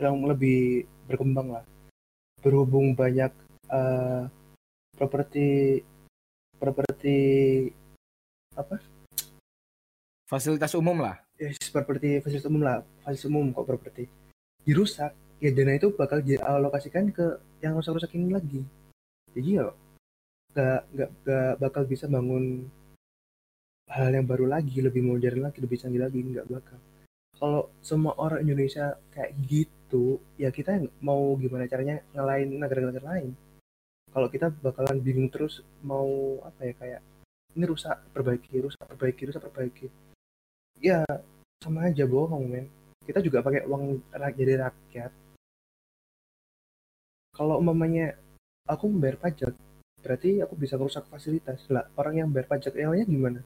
[0.00, 1.64] yang lebih berkembang lah.
[2.40, 3.28] Berhubung banyak
[3.68, 4.22] eh,
[4.96, 5.84] properti
[6.56, 7.16] properti
[8.56, 8.80] apa?
[10.26, 14.08] fasilitas umum lah Ya, properti fasilitas umum lah, fasilitas umum kok properti
[14.64, 18.64] dirusak, ya dana itu bakal dialokasikan ke yang rusak-rusak ini lagi.
[19.36, 19.68] Jadi ya
[20.56, 22.64] nggak nggak bakal bisa bangun
[23.86, 26.78] hal yang baru lagi, lebih modern lagi, lebih canggih lagi, nggak bakal.
[27.36, 33.36] Kalau semua orang Indonesia kayak gitu, ya kita mau gimana caranya ngalahin negara-negara lain.
[34.10, 37.00] Kalau kita bakalan bingung terus mau apa ya kayak
[37.52, 39.86] ini rusak, perbaiki, rusak, perbaiki, rusak, perbaiki.
[40.80, 41.04] Ya
[41.60, 42.66] sama aja bohong men.
[43.04, 45.12] Kita juga pakai uang jadi rakyat.
[47.36, 48.16] Kalau umpamanya
[48.64, 49.52] aku membayar pajak,
[50.00, 51.60] berarti aku bisa merusak fasilitas.
[51.68, 53.40] Lah, orang yang bayar pajak yang lainnya gimana?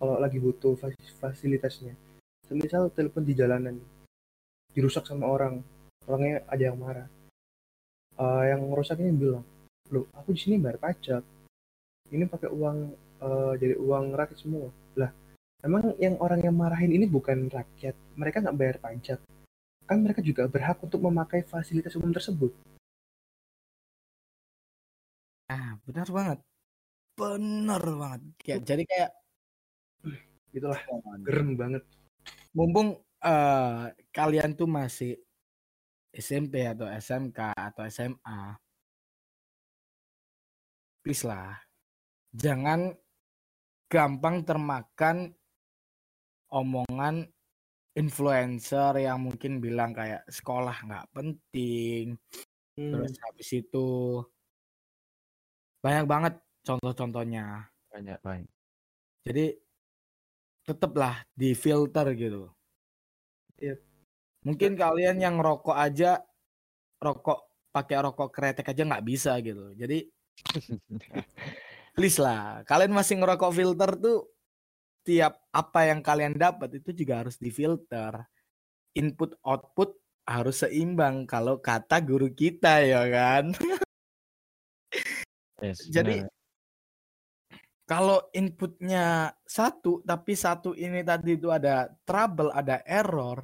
[0.00, 1.94] Kalau lagi butuh fas- fasilitasnya.
[2.48, 3.76] Semisal telepon di jalanan,
[4.74, 5.62] dirusak sama orang,
[6.08, 7.08] orangnya ada yang marah.
[8.24, 9.44] Eh, yang merusaknya bilang,
[9.92, 11.22] loh, aku di sini bayar pajak.
[12.14, 12.78] Ini pakai uang
[13.26, 14.68] eh, jadi uang rakyat semua.
[15.00, 15.10] Lah,
[15.66, 19.18] emang yang orang yang marahin ini bukan rakyat, mereka nggak bayar pajak.
[19.88, 22.52] Kan mereka juga berhak untuk memakai fasilitas umum tersebut.
[25.54, 26.38] ah benar banget
[27.18, 29.10] benar banget kayak jadi kayak
[30.50, 30.80] Itulah
[31.22, 31.84] gerem banget.
[32.50, 35.14] mumpung eh, kalian tuh masih
[36.10, 38.58] SMP atau SMK atau SMA
[41.06, 41.54] please lah
[42.34, 42.90] jangan
[43.86, 45.30] gampang termakan
[46.50, 47.30] omongan
[47.94, 52.14] influencer yang mungkin bilang kayak sekolah nggak penting.
[52.78, 52.94] Hmm.
[52.94, 53.88] terus habis itu
[55.82, 57.66] banyak banget contoh-contohnya.
[57.90, 58.52] Banyak banyak.
[59.26, 59.58] Jadi
[60.70, 62.50] tetaplah difilter gitu
[63.60, 63.76] Yep.
[64.48, 66.24] mungkin kalian yang rokok aja
[66.96, 70.08] rokok pakai rokok kretek aja nggak bisa gitu jadi
[71.96, 74.32] please lah kalian masih ngerokok filter tuh
[75.04, 78.24] tiap apa yang kalian dapat itu juga harus difilter
[78.96, 83.52] input output harus seimbang kalau kata guru kita ya kan
[85.60, 86.39] yes, Jadi, benar.
[87.90, 93.42] Kalau inputnya satu tapi satu ini tadi itu ada trouble ada error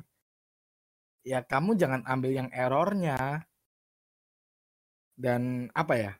[1.27, 3.43] ya kamu jangan ambil yang errornya.
[5.17, 6.13] Dan apa ya?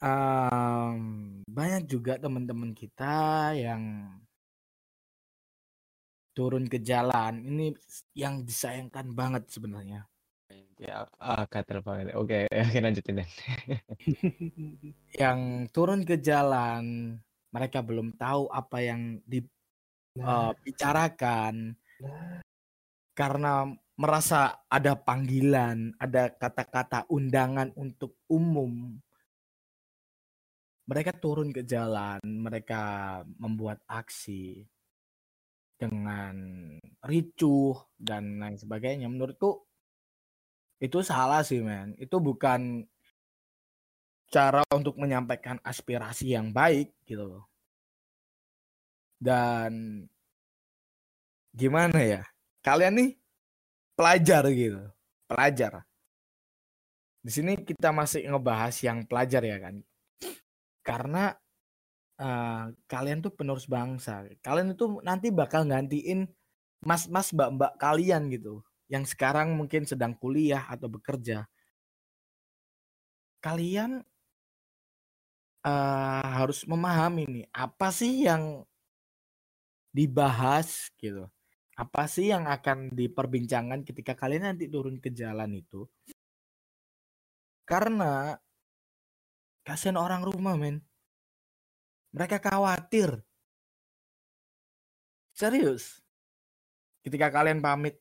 [0.00, 3.82] Em, banyak juga teman-teman kita yang
[6.36, 7.42] turun ke jalan.
[7.44, 7.66] Ini
[8.16, 10.06] yang disayangkan banget sebenarnya
[10.78, 12.14] ya ah gatel banget.
[12.18, 13.28] Oke oke lanjutin deh.
[15.22, 17.16] Yang turun ke jalan
[17.54, 19.22] mereka belum tahu apa yang
[20.14, 22.38] Nah, dibicarakan nah,
[23.18, 23.66] karena
[23.98, 28.94] merasa ada panggilan, ada kata-kata undangan untuk umum.
[30.86, 34.62] Mereka turun ke jalan, mereka membuat aksi
[35.74, 36.36] dengan
[37.02, 39.10] ricuh dan lain sebagainya.
[39.10, 39.66] Menurutku
[40.84, 41.96] itu salah sih, men.
[41.96, 42.84] Itu bukan
[44.28, 47.44] cara untuk menyampaikan aspirasi yang baik gitu loh.
[49.16, 50.04] Dan
[51.56, 52.22] gimana ya?
[52.60, 53.10] Kalian nih
[53.96, 54.82] pelajar gitu,
[55.24, 55.72] pelajar.
[57.24, 59.80] Di sini kita masih ngebahas yang pelajar ya kan.
[60.84, 61.32] Karena
[62.20, 64.28] eh, kalian tuh penerus bangsa.
[64.44, 66.28] Kalian itu nanti bakal gantiin
[66.84, 68.60] mas-mas mbak-mbak kalian gitu.
[68.94, 71.50] Yang sekarang mungkin sedang kuliah atau bekerja.
[73.42, 74.06] Kalian
[75.66, 78.62] eh, harus memahami nih apa sih yang
[79.90, 81.26] dibahas gitu.
[81.74, 85.90] Apa sih yang akan diperbincangkan ketika kalian nanti turun ke jalan itu?
[87.66, 88.38] Karena
[89.66, 90.78] kasihan orang rumah, men.
[92.14, 93.24] Mereka khawatir.
[95.34, 95.98] Serius.
[97.02, 97.98] Ketika kalian pamit,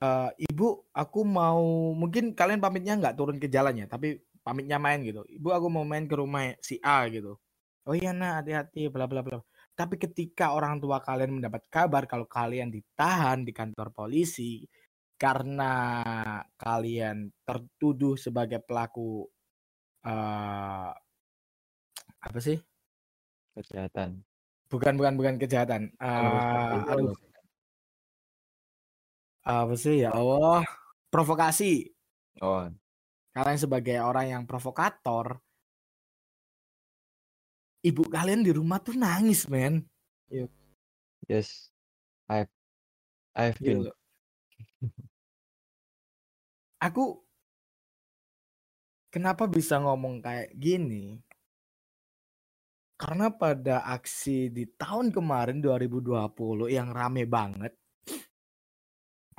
[0.00, 5.04] "Eh, ibu, aku mau mungkin kalian pamitnya nggak turun ke jalan ya, tapi pamitnya main
[5.04, 5.22] gitu.
[5.28, 7.36] Ibu, aku mau main ke rumah si A gitu.
[7.84, 9.42] Oh iya nak, hati-hati, bla bla bla.
[9.76, 14.64] Tapi ketika orang tua kalian mendapat kabar kalau kalian ditahan di kantor polisi
[15.18, 15.72] karena
[16.58, 19.26] kalian tertuduh sebagai pelaku
[20.06, 20.92] eh
[22.22, 22.58] apa sih?
[23.58, 24.22] kejahatan
[24.72, 25.92] Bukan bukan bukan kejahatan.
[26.00, 27.12] Eh, itu, aduh,
[29.42, 30.62] apa sih ya Allah?
[31.12, 31.90] Provokasi.
[32.40, 32.70] oh
[33.32, 35.40] Kalian sebagai orang yang provokator,
[37.82, 39.82] ibu kalian di rumah tuh nangis, men.
[41.28, 41.72] yes
[42.28, 42.50] I've
[43.36, 43.92] I've been Gitu.
[46.82, 47.22] Aku
[49.12, 51.22] kenapa bisa ngomong kayak gini?
[52.98, 57.74] Karena pada aksi di tahun kemarin 2020 yang rame banget,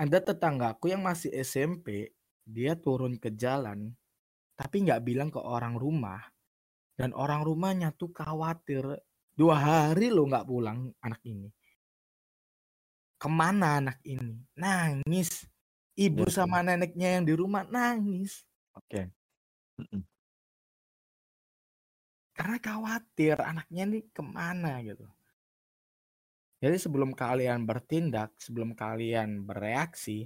[0.04, 2.12] ada tetanggaku yang masih SMP,
[2.44, 3.96] dia turun ke jalan,
[4.60, 6.20] tapi nggak bilang ke orang rumah.
[6.94, 8.84] Dan orang rumahnya tuh khawatir,
[9.32, 11.48] dua hari lo nggak pulang anak ini.
[13.16, 14.44] Ke mana anak ini?
[14.60, 15.48] Nangis.
[15.96, 18.42] Ibu Yes, sama neneknya yang di rumah nangis.
[18.74, 19.14] oke
[19.78, 20.02] Mm-mm.
[22.34, 25.06] Karena khawatir anaknya nih ke mana gitu.
[26.64, 30.24] Jadi sebelum kalian bertindak, sebelum kalian bereaksi,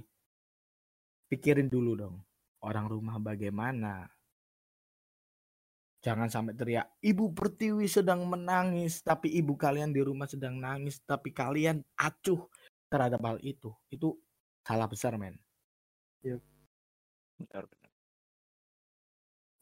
[1.26, 2.16] pikirin dulu dong.
[2.62, 4.06] Orang rumah bagaimana.
[5.98, 11.34] Jangan sampai teriak, ibu pertiwi sedang menangis, tapi ibu kalian di rumah sedang nangis, tapi
[11.34, 12.46] kalian acuh
[12.86, 13.74] terhadap hal itu.
[13.90, 14.14] Itu
[14.62, 15.34] salah besar, men.
[16.22, 17.88] benar benar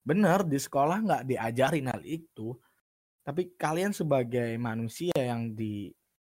[0.07, 2.53] Bener, di sekolah nggak diajarin hal itu.
[3.25, 5.57] Tapi kalian sebagai manusia yang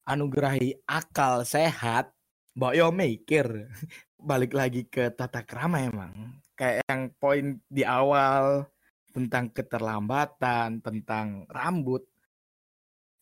[0.07, 2.15] dianugerahi akal sehat,
[2.55, 3.43] mbak yo mikir.
[4.17, 6.39] Balik lagi ke tata krama emang.
[6.55, 8.65] Kayak yang poin di awal
[9.11, 12.07] tentang keterlambatan, tentang rambut.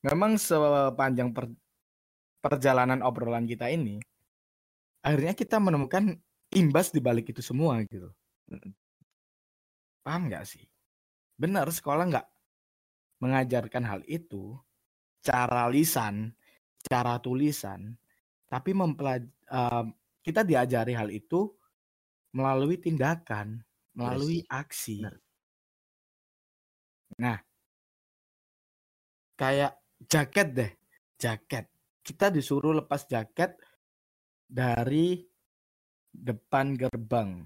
[0.05, 1.57] Memang sepanjang per-
[2.39, 3.97] perjalanan obrolan kita ini,
[5.01, 6.13] akhirnya kita menemukan
[6.53, 8.13] imbas di balik itu semua gitu.
[10.05, 10.61] Paham nggak sih?
[11.35, 12.27] benar sekolah nggak
[13.19, 14.55] mengajarkan hal itu
[15.19, 16.35] cara lisan,
[16.85, 17.97] cara tulisan,
[18.45, 19.85] tapi mempelaj uh,
[20.21, 21.49] kita diajari hal itu
[22.35, 23.61] melalui tindakan,
[23.97, 24.51] melalui Yes.
[24.51, 24.97] aksi.
[25.01, 25.15] Benar.
[27.15, 27.37] Nah,
[29.39, 29.73] kayak
[30.05, 30.71] jaket deh,
[31.17, 31.65] jaket.
[32.05, 33.55] Kita disuruh lepas jaket
[34.45, 35.25] dari
[36.13, 37.43] depan gerbang.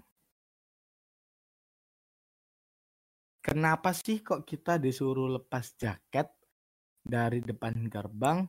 [3.39, 6.27] Kenapa sih kok kita disuruh lepas jaket
[7.01, 8.43] dari depan gerbang?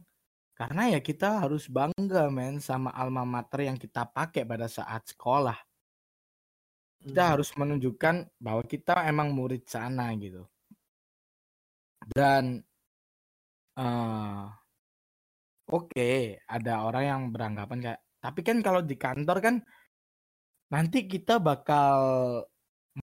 [0.60, 5.56] Karena ya kita harus bangga men sama alma mater yang kita pakai pada saat sekolah.
[7.00, 7.32] Kita Hmm.
[7.32, 10.44] harus menunjukkan bahwa kita emang murid sana gitu.
[12.12, 12.60] Dan
[13.80, 14.52] uh,
[15.64, 19.54] oke, okay, ada orang yang beranggapan kayak tapi kan kalau di kantor kan
[20.68, 21.96] nanti kita bakal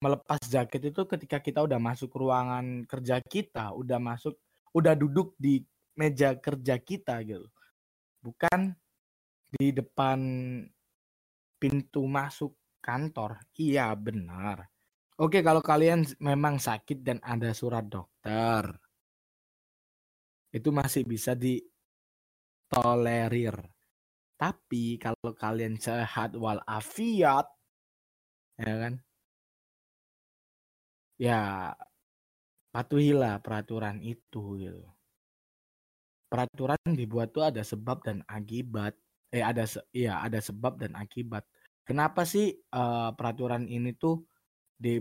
[0.04, 4.36] melepas jaket itu ketika kita udah masuk ruangan kerja kita, udah masuk,
[4.76, 5.64] udah duduk di
[5.96, 7.46] meja kerja kita gitu.
[8.24, 8.74] Bukan
[9.56, 10.20] di depan
[11.60, 13.40] pintu masuk kantor.
[13.58, 14.68] Iya, benar.
[15.16, 18.68] Oke, kalau kalian memang sakit dan ada surat dokter,
[20.56, 23.54] itu masih bisa ditolerir.
[24.36, 27.46] Tapi kalau kalian sehat walafiat,
[28.60, 28.94] ya kan?
[31.18, 31.72] Ya
[32.74, 34.84] patuhilah peraturan itu gitu.
[36.26, 38.94] Peraturan dibuat tuh ada sebab dan akibat.
[39.30, 41.46] Eh ada se iya ada sebab dan akibat.
[41.86, 44.26] Kenapa sih uh, peraturan ini tuh
[44.74, 44.98] di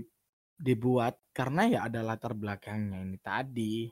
[0.54, 1.18] dibuat?
[1.34, 3.90] Karena ya ada latar belakangnya ini tadi.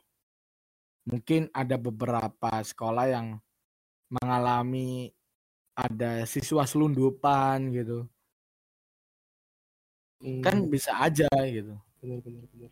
[1.10, 3.36] Mungkin ada beberapa sekolah yang
[4.08, 5.10] mengalami
[5.74, 8.06] ada siswa selundupan gitu.
[10.22, 10.40] Hmm.
[10.40, 11.74] Kan bisa aja gitu.
[11.98, 12.70] Benar benar benar.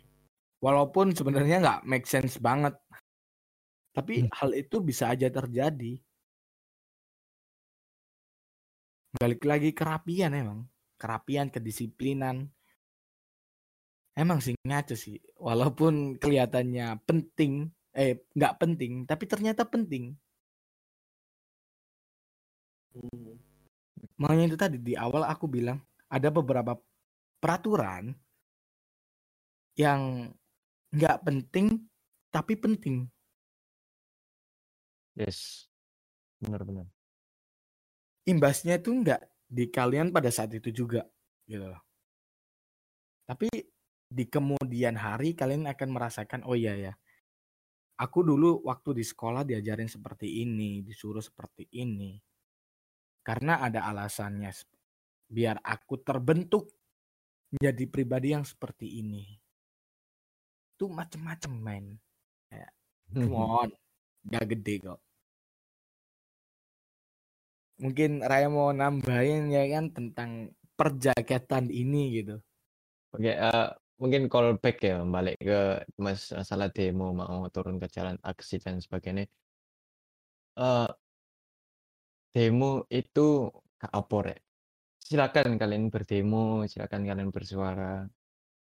[0.63, 2.73] Walaupun sebenarnya nggak make sense banget.
[3.93, 4.29] Tapi hmm.
[4.33, 6.01] hal itu bisa aja terjadi.
[9.13, 10.65] Balik lagi kerapian emang.
[10.97, 12.49] Kerapian, kedisiplinan.
[14.17, 15.21] Emang sih ngaco sih.
[15.37, 20.17] Walaupun kelihatannya penting, eh nggak penting, tapi ternyata penting.
[22.93, 23.37] Hmm.
[24.17, 26.77] Makanya itu tadi di awal aku bilang ada beberapa
[27.41, 28.13] peraturan
[29.77, 30.29] yang
[30.93, 31.89] nggak penting
[32.29, 33.09] tapi penting.
[35.13, 35.69] Yes,
[36.41, 36.89] benar-benar.
[38.25, 41.05] Imbasnya itu nggak di kalian pada saat itu juga,
[41.45, 41.81] gitu loh.
[43.27, 43.49] Tapi
[44.09, 46.93] di kemudian hari kalian akan merasakan, oh iya ya,
[47.99, 52.17] aku dulu waktu di sekolah diajarin seperti ini, disuruh seperti ini,
[53.21, 54.49] karena ada alasannya,
[55.29, 56.73] biar aku terbentuk
[57.53, 59.37] menjadi pribadi yang seperti ini.
[60.73, 62.01] Itu macem-macem men.
[62.49, 62.69] Ya,
[63.13, 63.69] come on,
[64.31, 64.99] gak gede kok.
[67.83, 70.31] Mungkin Raya mau nambahin ya kan tentang
[70.79, 72.35] perjakatan ini gitu.
[73.13, 73.69] Oke, uh,
[74.01, 79.29] mungkin callback ya balik ke mas masalah demo mau turun ke jalan aksi dan sebagainya.
[80.57, 80.89] Uh,
[82.33, 83.49] demo itu
[83.83, 84.37] apa ya?
[85.03, 88.07] Silakan kalian berdemo, silakan kalian bersuara.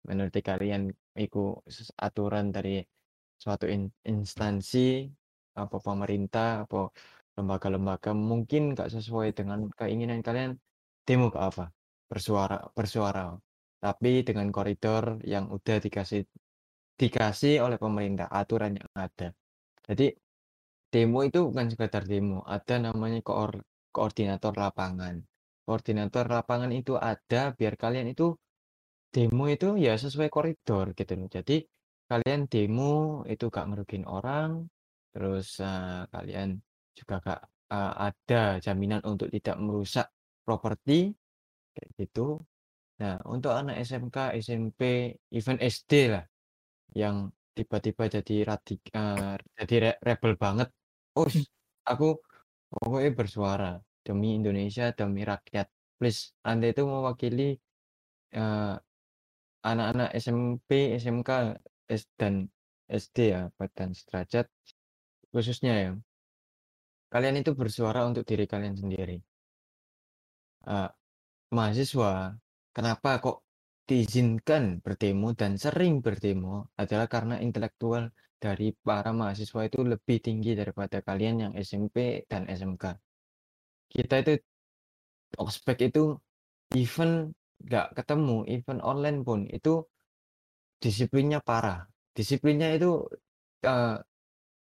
[0.03, 1.63] Menurut kalian itu
[1.95, 2.83] aturan dari
[3.39, 5.07] suatu in instansi
[5.53, 6.89] apa pemerintah apa
[7.37, 10.57] lembaga-lembaga mungkin nggak sesuai dengan keinginan kalian
[11.09, 11.73] demo ke apa
[12.11, 13.33] bersuara bersuara.
[13.83, 16.23] Tapi dengan koridor yang udah dikasih
[17.01, 19.35] dikasih oleh pemerintah aturan yang ada.
[19.83, 20.15] Jadi
[20.93, 23.59] demo itu bukan sekedar demo ada namanya koor
[23.91, 25.19] koordinator lapangan.
[25.67, 28.37] Koordinator lapangan itu ada biar kalian itu
[29.11, 31.29] demo itu ya sesuai koridor gitu loh.
[31.33, 31.65] Jadi
[32.07, 34.69] kalian demo itu gak merugikan orang
[35.13, 36.57] terus uh, kalian
[36.97, 37.41] juga gak
[37.73, 40.09] uh, ada jaminan untuk tidak merusak
[40.43, 41.13] properti
[41.73, 42.41] kayak gitu.
[43.01, 46.25] Nah, untuk anak SMK, SMP, even SD lah
[46.93, 50.69] yang tiba-tiba jadi radik uh, jadi re rebel banget.
[51.17, 51.29] Oh,
[51.85, 52.17] aku
[52.73, 53.71] pokoknya bersuara
[54.07, 55.69] demi Indonesia, demi rakyat.
[56.01, 57.61] Please, Anda itu mewakili
[59.63, 61.61] anak-anak uh, SMP, SMK,
[61.93, 62.49] S dan
[62.89, 63.43] SD ya,
[63.77, 64.49] dan sederajat
[65.33, 65.91] khususnya ya.
[67.12, 69.16] Kalian itu bersuara untuk diri kalian sendiri.
[70.64, 70.89] Uh,
[71.53, 72.33] mahasiswa,
[72.72, 73.37] kenapa kok
[73.85, 78.09] diizinkan berdemo dan sering berdemo adalah karena intelektual
[78.41, 82.85] dari para mahasiswa itu lebih tinggi daripada kalian yang SMP dan SMK.
[83.93, 84.33] Kita itu
[85.37, 86.16] ospek itu
[86.74, 87.30] even
[87.62, 89.85] nggak ketemu, even online pun itu
[90.83, 91.87] disiplinnya parah.
[92.12, 93.09] disiplinnya itu
[93.64, 93.97] uh,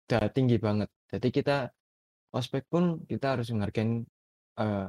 [0.05, 0.89] udah tinggi banget.
[1.09, 1.57] Jadi kita
[2.29, 4.05] ospek pun kita harus menghargai
[4.61, 4.87] uh,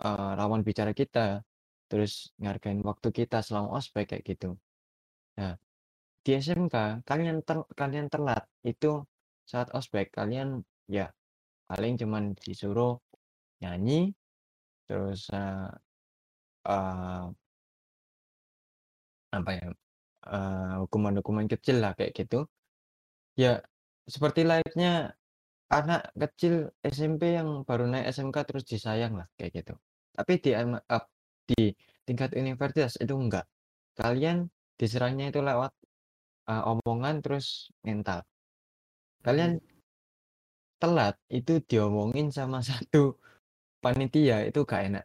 [0.00, 1.44] uh, lawan bicara kita,
[1.90, 4.56] terus menghargai waktu kita selama ospek kayak gitu.
[5.36, 5.60] Nah,
[6.24, 9.04] di SMK kalian ter kalian telat itu
[9.46, 11.12] saat ospek kalian ya
[11.70, 12.98] paling cuman disuruh
[13.62, 14.10] nyanyi
[14.88, 15.70] terus uh,
[16.66, 17.30] uh,
[19.36, 19.68] apa ya
[20.82, 22.48] hukuman-hukuman kecil lah kayak gitu.
[23.38, 23.62] Ya
[24.06, 25.12] seperti layaknya
[25.66, 29.74] anak kecil SMP yang baru naik SMK terus disayang lah kayak gitu.
[30.14, 30.50] Tapi di
[31.46, 31.74] di
[32.06, 33.46] tingkat universitas itu enggak.
[33.98, 34.46] Kalian
[34.78, 35.74] diserangnya itu lewat
[36.46, 38.22] uh, omongan terus mental.
[39.26, 39.58] Kalian
[40.78, 43.18] telat itu diomongin sama satu
[43.82, 45.04] panitia itu gak enak.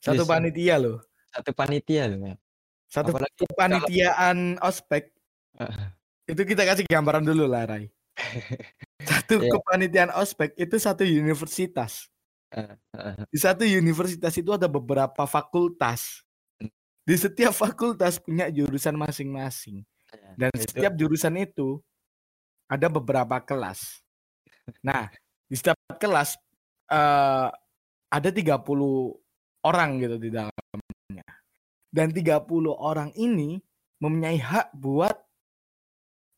[0.00, 0.98] Satu panitia loh.
[1.30, 2.36] Satu panitia loh ya.
[2.90, 4.66] Satu Apalagi kepanitiaan kalau...
[4.66, 5.14] ospek.
[6.30, 7.90] Itu kita kasih gambaran dulu lah, Rai.
[9.10, 9.50] Satu yeah.
[9.50, 12.06] kepanitiaan ospek itu satu universitas.
[13.30, 16.20] Di satu universitas itu ada beberapa fakultas.
[17.06, 19.86] Di setiap fakultas punya jurusan masing-masing.
[20.10, 21.80] Iya, Dan setiap jurusan itu
[22.68, 24.00] ada beberapa kelas.
[24.86, 25.10] Nah,
[25.50, 26.38] di setiap kelas
[26.94, 27.50] uh,
[28.06, 28.62] ada 30
[29.66, 30.54] orang gitu di dalam
[31.90, 33.58] dan 30 orang ini
[33.98, 35.12] mempunyai hak buat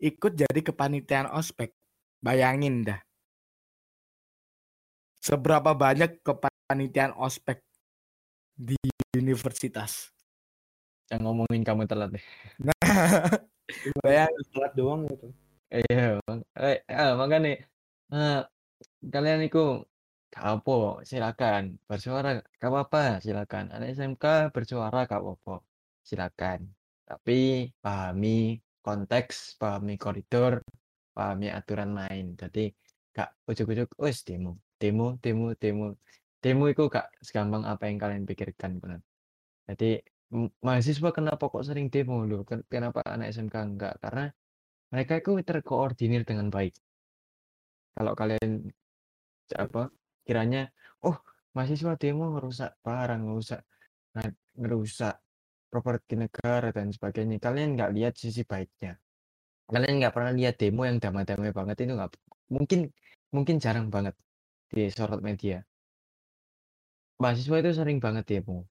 [0.03, 1.70] ikut jadi kepanitiaan ospek.
[2.18, 2.98] Bayangin dah.
[5.22, 7.62] Seberapa banyak kepanitiaan ospek
[8.59, 8.78] di
[9.14, 10.11] universitas.
[11.07, 12.24] Yang ngomongin kamu telat deh.
[12.59, 12.74] Nah,
[14.03, 15.30] bayangin telat doang gitu.
[15.72, 16.20] Iya,
[16.61, 17.64] eh, eh makanya
[18.12, 18.40] eh,
[19.09, 19.86] kalian itu
[20.36, 20.72] apa,
[21.07, 23.64] silakan bersuara, gak apa-apa, silakan.
[23.74, 24.24] Anak SMK
[24.55, 25.62] bersuara gak apa-apa,
[26.05, 26.61] silakan.
[27.09, 30.62] Tapi pahami konteks, pahami koridor,
[31.16, 32.35] pahami aturan main.
[32.37, 32.74] Jadi
[33.16, 35.87] gak ujuk-ujuk, wes demo, demo, demo, demo.
[36.43, 39.01] Demo itu gak segampang apa yang kalian pikirkan, benar.
[39.70, 40.03] Jadi
[40.66, 42.43] mahasiswa kenapa kok sering demo loh?
[42.72, 43.95] Kenapa anak SMK enggak?
[44.03, 44.26] Karena
[44.93, 46.74] mereka itu terkoordinir dengan baik.
[47.97, 48.51] Kalau kalian
[49.53, 49.93] apa
[50.24, 50.72] kiranya,
[51.05, 51.16] "Oh,
[51.55, 53.61] mahasiswa demo ngerusak barang, ngerusak
[54.57, 55.14] ngerusak
[55.73, 59.01] properti negara dan sebagainya." Kalian nggak lihat sisi baiknya.
[59.73, 62.12] Kalian nggak pernah lihat demo yang damai-damai banget itu nggak
[62.53, 62.93] mungkin
[63.33, 64.12] mungkin jarang banget
[64.68, 65.64] disorot media.
[67.16, 68.68] Mahasiswa itu sering banget demo.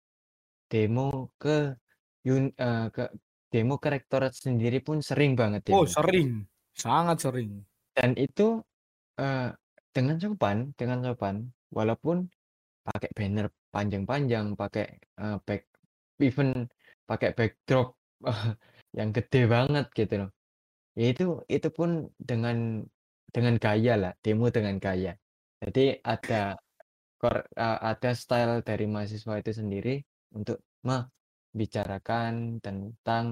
[0.69, 1.73] Demo ke
[2.21, 3.09] yun uh, ke
[3.51, 6.45] demo ke rektorat sendiri pun sering banget Oh, sering.
[6.71, 7.65] Sangat sering.
[7.91, 8.63] Dan itu,
[9.19, 9.49] uh,
[9.91, 12.31] dengan sopan dengan sopan, walaupun
[12.87, 14.87] pakai banner panjang-panjang, pakai,
[15.19, 15.67] uh, back
[16.23, 16.69] even
[17.11, 17.87] pakai backdrop
[18.97, 20.29] yang gede banget gitu loh.
[20.99, 21.23] Ya itu
[21.55, 21.89] itu pun
[22.29, 22.87] dengan
[23.35, 25.13] dengan gaya lah, demo dengan gaya.
[25.63, 26.55] Jadi ada
[27.23, 29.95] uh, ada style dari mahasiswa itu sendiri
[30.37, 30.57] untuk
[30.87, 33.25] membicarakan tentang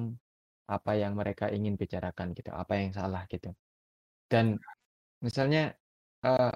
[0.70, 3.50] apa yang mereka ingin bicarakan gitu, apa yang salah gitu.
[4.32, 4.46] Dan
[5.26, 5.80] misalnya
[6.20, 6.52] Uh,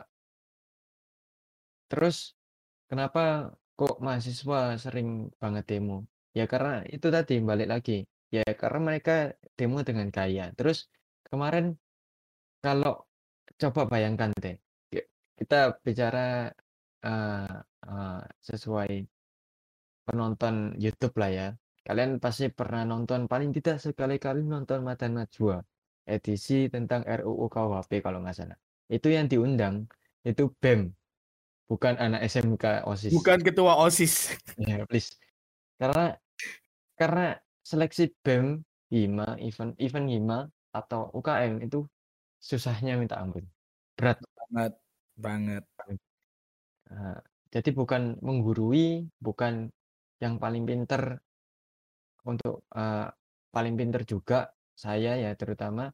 [1.88, 2.36] terus
[2.91, 6.03] kenapa kok mahasiswa sering banget demo?
[6.34, 10.49] Ya karena itu tadi balik lagi, ya karena mereka demo dengan gaya.
[10.57, 10.89] Terus
[11.29, 11.77] kemarin
[12.65, 13.05] kalau
[13.61, 14.57] coba bayangkan deh,
[15.38, 16.49] kita bicara
[17.05, 19.05] uh, uh, sesuai
[20.09, 21.47] penonton YouTube lah ya.
[21.84, 25.59] Kalian pasti pernah nonton paling tidak sekali-kali nonton Mata Najwa
[26.07, 28.57] edisi tentang RUU KUHP kalau nggak salah.
[28.88, 29.88] Itu yang diundang
[30.23, 30.91] itu BEM,
[31.67, 33.11] bukan anak SMK OSIS.
[33.11, 34.31] Bukan ketua OSIS.
[34.59, 35.11] Ya, please.
[35.75, 36.15] Karena
[37.04, 37.36] karena
[37.70, 40.39] seleksi BEM, HIMA, event event HIMA
[40.72, 41.84] atau UKM itu
[42.39, 43.43] susahnya minta ampun.
[43.99, 44.74] Berat banget
[45.20, 45.64] banget.
[46.88, 47.20] Nah,
[47.51, 49.68] jadi bukan menggurui, bukan
[50.24, 51.20] yang paling pinter
[52.24, 53.12] untuk uh,
[53.51, 55.91] paling pinter juga saya ya terutama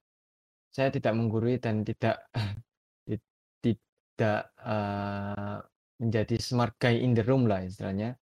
[0.70, 2.22] saya tidak menggurui dan tidak
[3.66, 5.58] tidak, uh,
[5.98, 8.20] menjadi smart guy in the room lah istilahnya.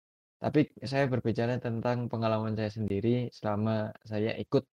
[0.41, 4.65] Tapi saya berbicara tentang pengalaman saya sendiri selama saya ikut,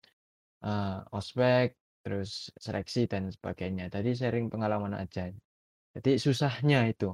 [0.62, 1.74] uh, ospek,
[2.06, 3.90] terus seleksi dan sebagainya.
[3.90, 5.26] Tadi sharing pengalaman aja.
[5.98, 7.10] Jadi susahnya itu,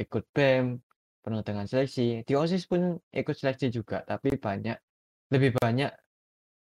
[0.00, 0.80] ikut BEM,
[1.20, 4.76] penuh dengan seleksi, di OSIS pun ikut seleksi juga, tapi banyak
[5.32, 5.92] lebih banyak,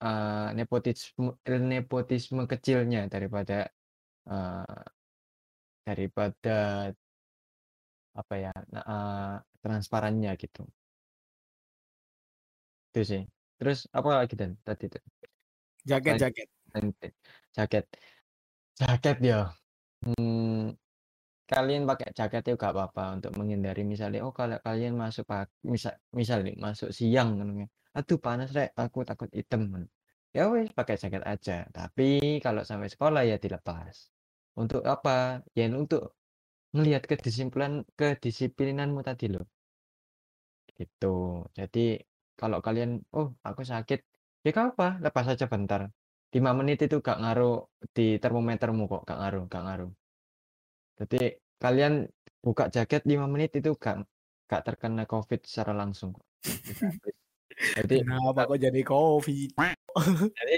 [0.04, 3.68] uh, nepotisme nepotisme kecilnya daripada,
[4.28, 4.84] uh,
[5.86, 6.90] Daripada
[8.18, 10.66] apa ya, uh, transparannya gitu.
[12.96, 13.22] Itu sih.
[13.60, 15.04] Terus apa lagi Dan tadi tuh?
[15.84, 16.48] Jaket, jaket.
[17.52, 17.84] Jaket.
[18.80, 19.52] Jaket ya.
[20.00, 20.72] Hmm,
[21.44, 25.92] kalian pakai jaket itu gak apa-apa untuk menghindari misalnya oh kalau kalian masuk pagi misal
[26.16, 27.48] misal nih masuk siang kan
[27.96, 29.62] aduh panas rek aku takut hitam
[30.36, 34.10] ya wes pakai jaket aja tapi kalau sampai sekolah ya dilepas
[34.58, 36.18] untuk apa ya untuk
[36.74, 39.46] ngelihat kedisiplinan kedisiplinanmu tadi loh
[40.76, 42.04] gitu jadi
[42.40, 44.00] kalau kalian oh aku sakit.
[44.44, 45.80] Ya gak apa lepas aja bentar.
[46.34, 47.54] 5 menit itu gak ngaruh
[47.96, 49.90] di termometermu kok gak ngaruh gak ngaruh.
[50.98, 51.20] Jadi
[51.62, 51.94] kalian
[52.44, 53.96] buka jaket 5 menit itu gak
[54.50, 56.26] gak terkena covid secara langsung kok.
[57.76, 59.50] jadi Kenapa kok jadi covid?
[60.36, 60.54] jadi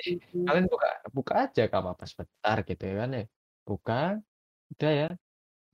[0.47, 3.25] kalian buka buka aja gak apa-apa sebentar gitu ya kan ya.
[3.69, 4.01] Buka
[4.75, 5.09] udah ya.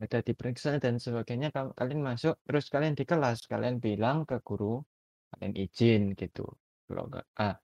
[0.05, 4.85] Udah diperiksa dan sebagainya kal- kalian masuk terus kalian di kelas kalian bilang ke guru
[5.35, 6.45] kalian izin gitu.
[6.87, 7.55] Kalau enggak ah,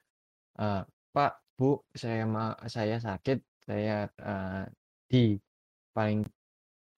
[0.60, 0.82] ah,
[1.14, 1.66] Pak Bu
[2.02, 4.64] saya ma saya sakit saya eh,
[5.10, 5.38] di
[5.96, 6.20] paling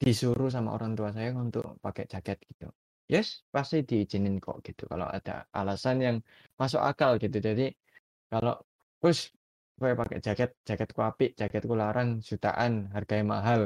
[0.03, 2.67] disuruh sama orang tua saya untuk pakai jaket gitu.
[3.13, 6.17] Yes pasti diizinin kok gitu kalau ada alasan yang
[6.61, 7.37] masuk akal gitu.
[7.49, 7.63] Jadi
[8.33, 8.55] kalau
[9.01, 9.19] terus
[9.79, 13.61] gue pakai jaket jaketku apik jaketku larang jutaan harganya mahal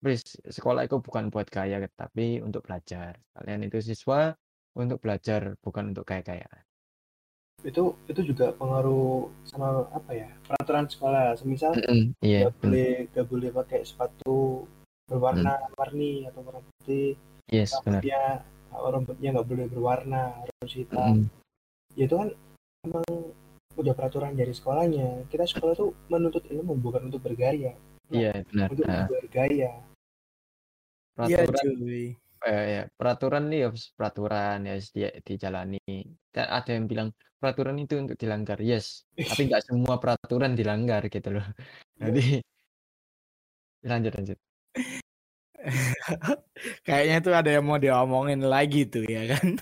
[0.00, 3.20] Please, sekolah itu bukan buat gaya tapi untuk belajar.
[3.36, 4.32] Kalian itu siswa
[4.76, 6.62] untuk belajar bukan untuk gaya-gayaan
[7.60, 11.36] itu itu juga pengaruh sama apa ya peraturan sekolah.
[11.36, 12.64] Semisal Mm-mm, iya nggak bener.
[12.64, 14.64] boleh nggak boleh pakai sepatu
[15.04, 17.20] berwarna-warni atau warna putih.
[17.52, 18.22] Yes benar rambutnya
[18.72, 21.28] rambutnya nggak boleh berwarna harus hitam.
[21.28, 22.28] Mm-mm, ya itu kan
[22.88, 23.04] emang
[23.76, 25.28] udah peraturan dari sekolahnya.
[25.28, 27.76] Kita sekolah tuh menuntut ilmu bukan untuk bergaya.
[28.08, 29.70] Iya benar untuk Nah, bergaya.
[31.28, 32.06] Iya peraturan cuy.
[32.46, 35.78] Eh, ya, peraturan nih harus peraturan ya harus di, dijalani.
[36.32, 37.08] Dan ada yang bilang
[37.40, 38.58] peraturan itu untuk dilanggar.
[38.60, 41.44] Yes tapi nggak semua peraturan dilanggar gitu loh.
[42.00, 42.08] Iya.
[42.08, 42.26] jadi
[43.84, 44.38] lanjut lanjut.
[46.88, 49.60] Kayaknya tuh ada yang mau diomongin lagi tuh ya kan.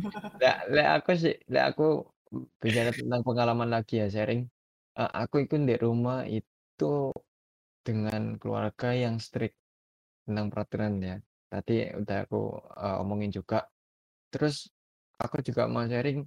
[0.40, 2.08] Lek lek aku sih lek aku
[2.56, 4.48] bicara tentang pengalaman lagi ya sharing.
[4.96, 7.12] Eh, aku itu di rumah itu
[7.84, 9.60] dengan keluarga yang strict
[10.24, 11.16] tentang peraturan ya
[11.54, 12.40] tadi udah aku
[12.82, 13.62] eh, omongin juga.
[14.34, 14.66] Terus
[15.14, 16.26] aku juga mau sharing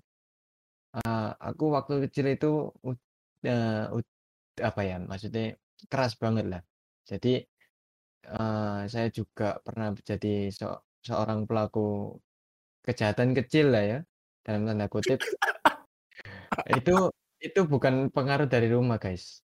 [0.96, 3.92] eh, aku waktu kecil itu udah
[4.64, 5.60] apa ya maksudnya
[5.92, 6.62] keras banget lah.
[7.04, 7.44] Jadi
[8.28, 12.16] eh, saya juga pernah jadi se- seorang pelaku
[12.88, 14.00] kejahatan kecil lah ya
[14.48, 15.20] dalam tanda kutip.
[16.72, 17.12] Itu
[17.44, 19.44] itu bukan pengaruh dari rumah guys.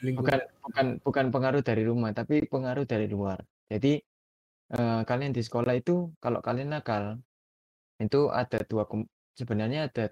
[0.00, 3.40] Bukan bukan bukan pengaruh dari rumah tapi pengaruh dari luar
[3.72, 3.88] jadi
[4.76, 5.92] eh, kalian di sekolah itu
[6.22, 7.04] kalau kalian nakal
[8.04, 10.04] itu ada dua kem- sebenarnya ada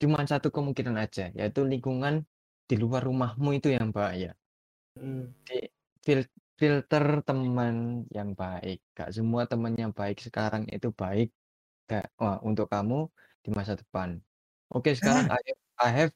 [0.00, 2.14] cuma satu kemungkinan aja yaitu lingkungan
[2.68, 4.32] di luar rumahmu itu yang bahaya
[4.96, 5.28] Hmm.
[5.44, 5.60] di
[6.04, 11.28] fil- filter teman yang baik gak semua teman yang baik sekarang itu baik
[11.90, 13.08] gak, wah, untuk kamu
[13.44, 14.10] di masa depan
[14.72, 16.12] oke sekarang I have, I have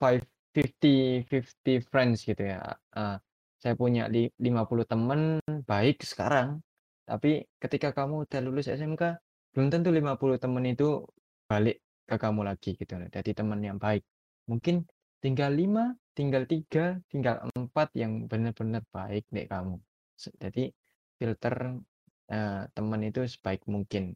[0.00, 0.22] five
[0.56, 2.60] fifty fifty friends gitu ya
[2.96, 3.20] Ah,
[3.66, 6.62] saya punya li, 50 teman baik sekarang.
[7.02, 9.18] Tapi ketika kamu udah lulus SMK
[9.50, 11.02] belum tentu 50 teman itu
[11.50, 14.06] balik ke kamu lagi gitu jadi teman yang baik.
[14.46, 14.86] Mungkin
[15.18, 19.82] tinggal lima tinggal tiga tinggal empat yang benar-benar baik deh kamu.
[20.14, 20.70] Jadi
[21.18, 21.82] filter
[22.30, 24.14] eh, teman itu sebaik mungkin.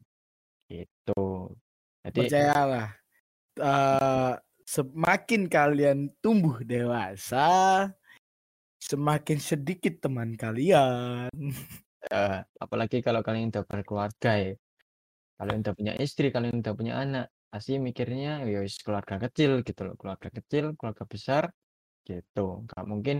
[0.71, 1.51] Gitu.
[2.07, 2.87] Jadi percayalah.
[3.59, 4.33] eh,
[4.63, 7.91] semakin kalian tumbuh dewasa,
[8.91, 11.31] semakin sedikit teman kalian.
[12.11, 14.53] eh, apalagi kalau kalian udah berkeluarga ya.
[15.39, 19.95] Kalian udah punya istri kalian udah punya anak pasti mikirnya ya keluarga kecil gitu loh.
[19.99, 21.43] Keluarga kecil keluarga besar
[22.03, 22.67] gitu.
[22.67, 23.17] Nggak mungkin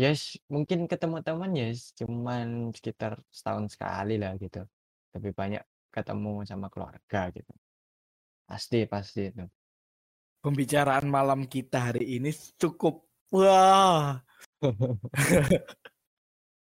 [0.00, 1.68] yes mungkin ketemu teman ya
[2.00, 2.46] cuman
[2.76, 4.64] sekitar setahun sekali lah gitu.
[5.14, 5.62] Lebih banyak
[5.94, 7.52] ketemu sama keluarga gitu.
[8.48, 9.44] Pasti pasti itu.
[10.44, 12.28] Pembicaraan malam kita hari ini
[12.60, 14.22] cukup wah.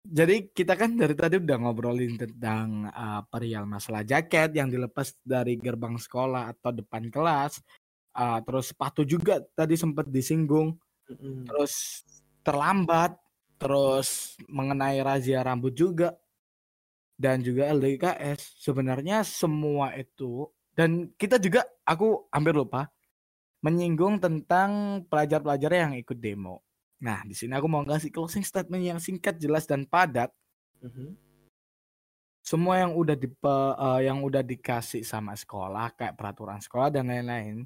[0.05, 5.57] Jadi kita kan dari tadi udah ngobrolin tentang uh, perihal masalah jaket yang dilepas dari
[5.57, 7.57] gerbang sekolah atau depan kelas.
[8.15, 10.77] Uh, terus sepatu juga tadi sempat disinggung.
[11.09, 11.49] Mm-mm.
[11.49, 12.05] Terus
[12.45, 13.17] terlambat.
[13.57, 16.13] Terus mengenai razia rambut juga.
[17.17, 18.61] Dan juga LDKS.
[18.61, 20.45] Sebenarnya semua itu.
[20.75, 22.91] Dan kita juga, aku hampir lupa.
[23.65, 26.61] Menyinggung tentang pelajar-pelajar yang ikut demo.
[27.01, 30.29] Nah, di sini aku mau kasih closing statement yang singkat, jelas dan padat.
[30.85, 31.17] Mhm.
[32.45, 33.25] Semua yang udah di
[34.05, 37.65] yang udah dikasih sama sekolah kayak peraturan sekolah dan lain-lain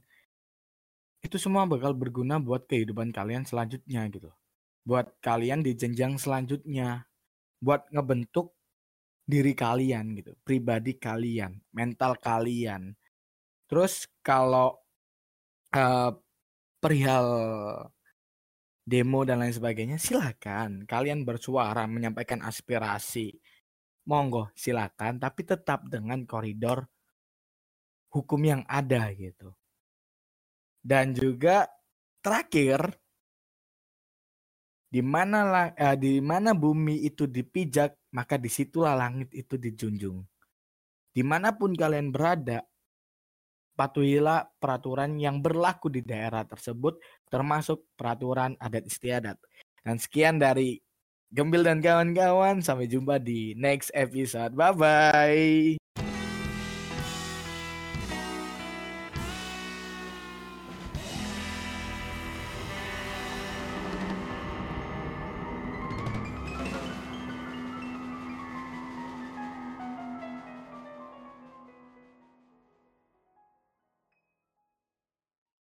[1.20, 4.32] itu semua bakal berguna buat kehidupan kalian selanjutnya gitu.
[4.88, 7.04] Buat kalian di jenjang selanjutnya.
[7.60, 8.56] Buat ngebentuk
[9.28, 12.96] diri kalian gitu, pribadi kalian, mental kalian.
[13.68, 14.80] Terus kalau
[15.76, 16.12] uh,
[16.80, 17.28] perihal
[18.90, 23.38] demo dan lain sebagainya, silakan kalian bersuara menyampaikan aspirasi.
[24.10, 26.82] Monggo, silakan, tapi tetap dengan koridor
[28.10, 29.54] hukum yang ada gitu.
[30.82, 31.70] Dan juga
[32.26, 32.98] terakhir
[34.90, 40.26] di mana eh, di mana bumi itu dipijak, maka di situlah langit itu dijunjung.
[41.14, 42.66] Di mana pun kalian berada,
[43.80, 47.00] patuhilah peraturan yang berlaku di daerah tersebut,
[47.32, 49.40] termasuk peraturan adat istiadat.
[49.80, 50.76] Dan sekian dari
[51.30, 54.58] Gembil dan kawan-kawan, sampai jumpa di next episode.
[54.58, 56.09] Bye bye.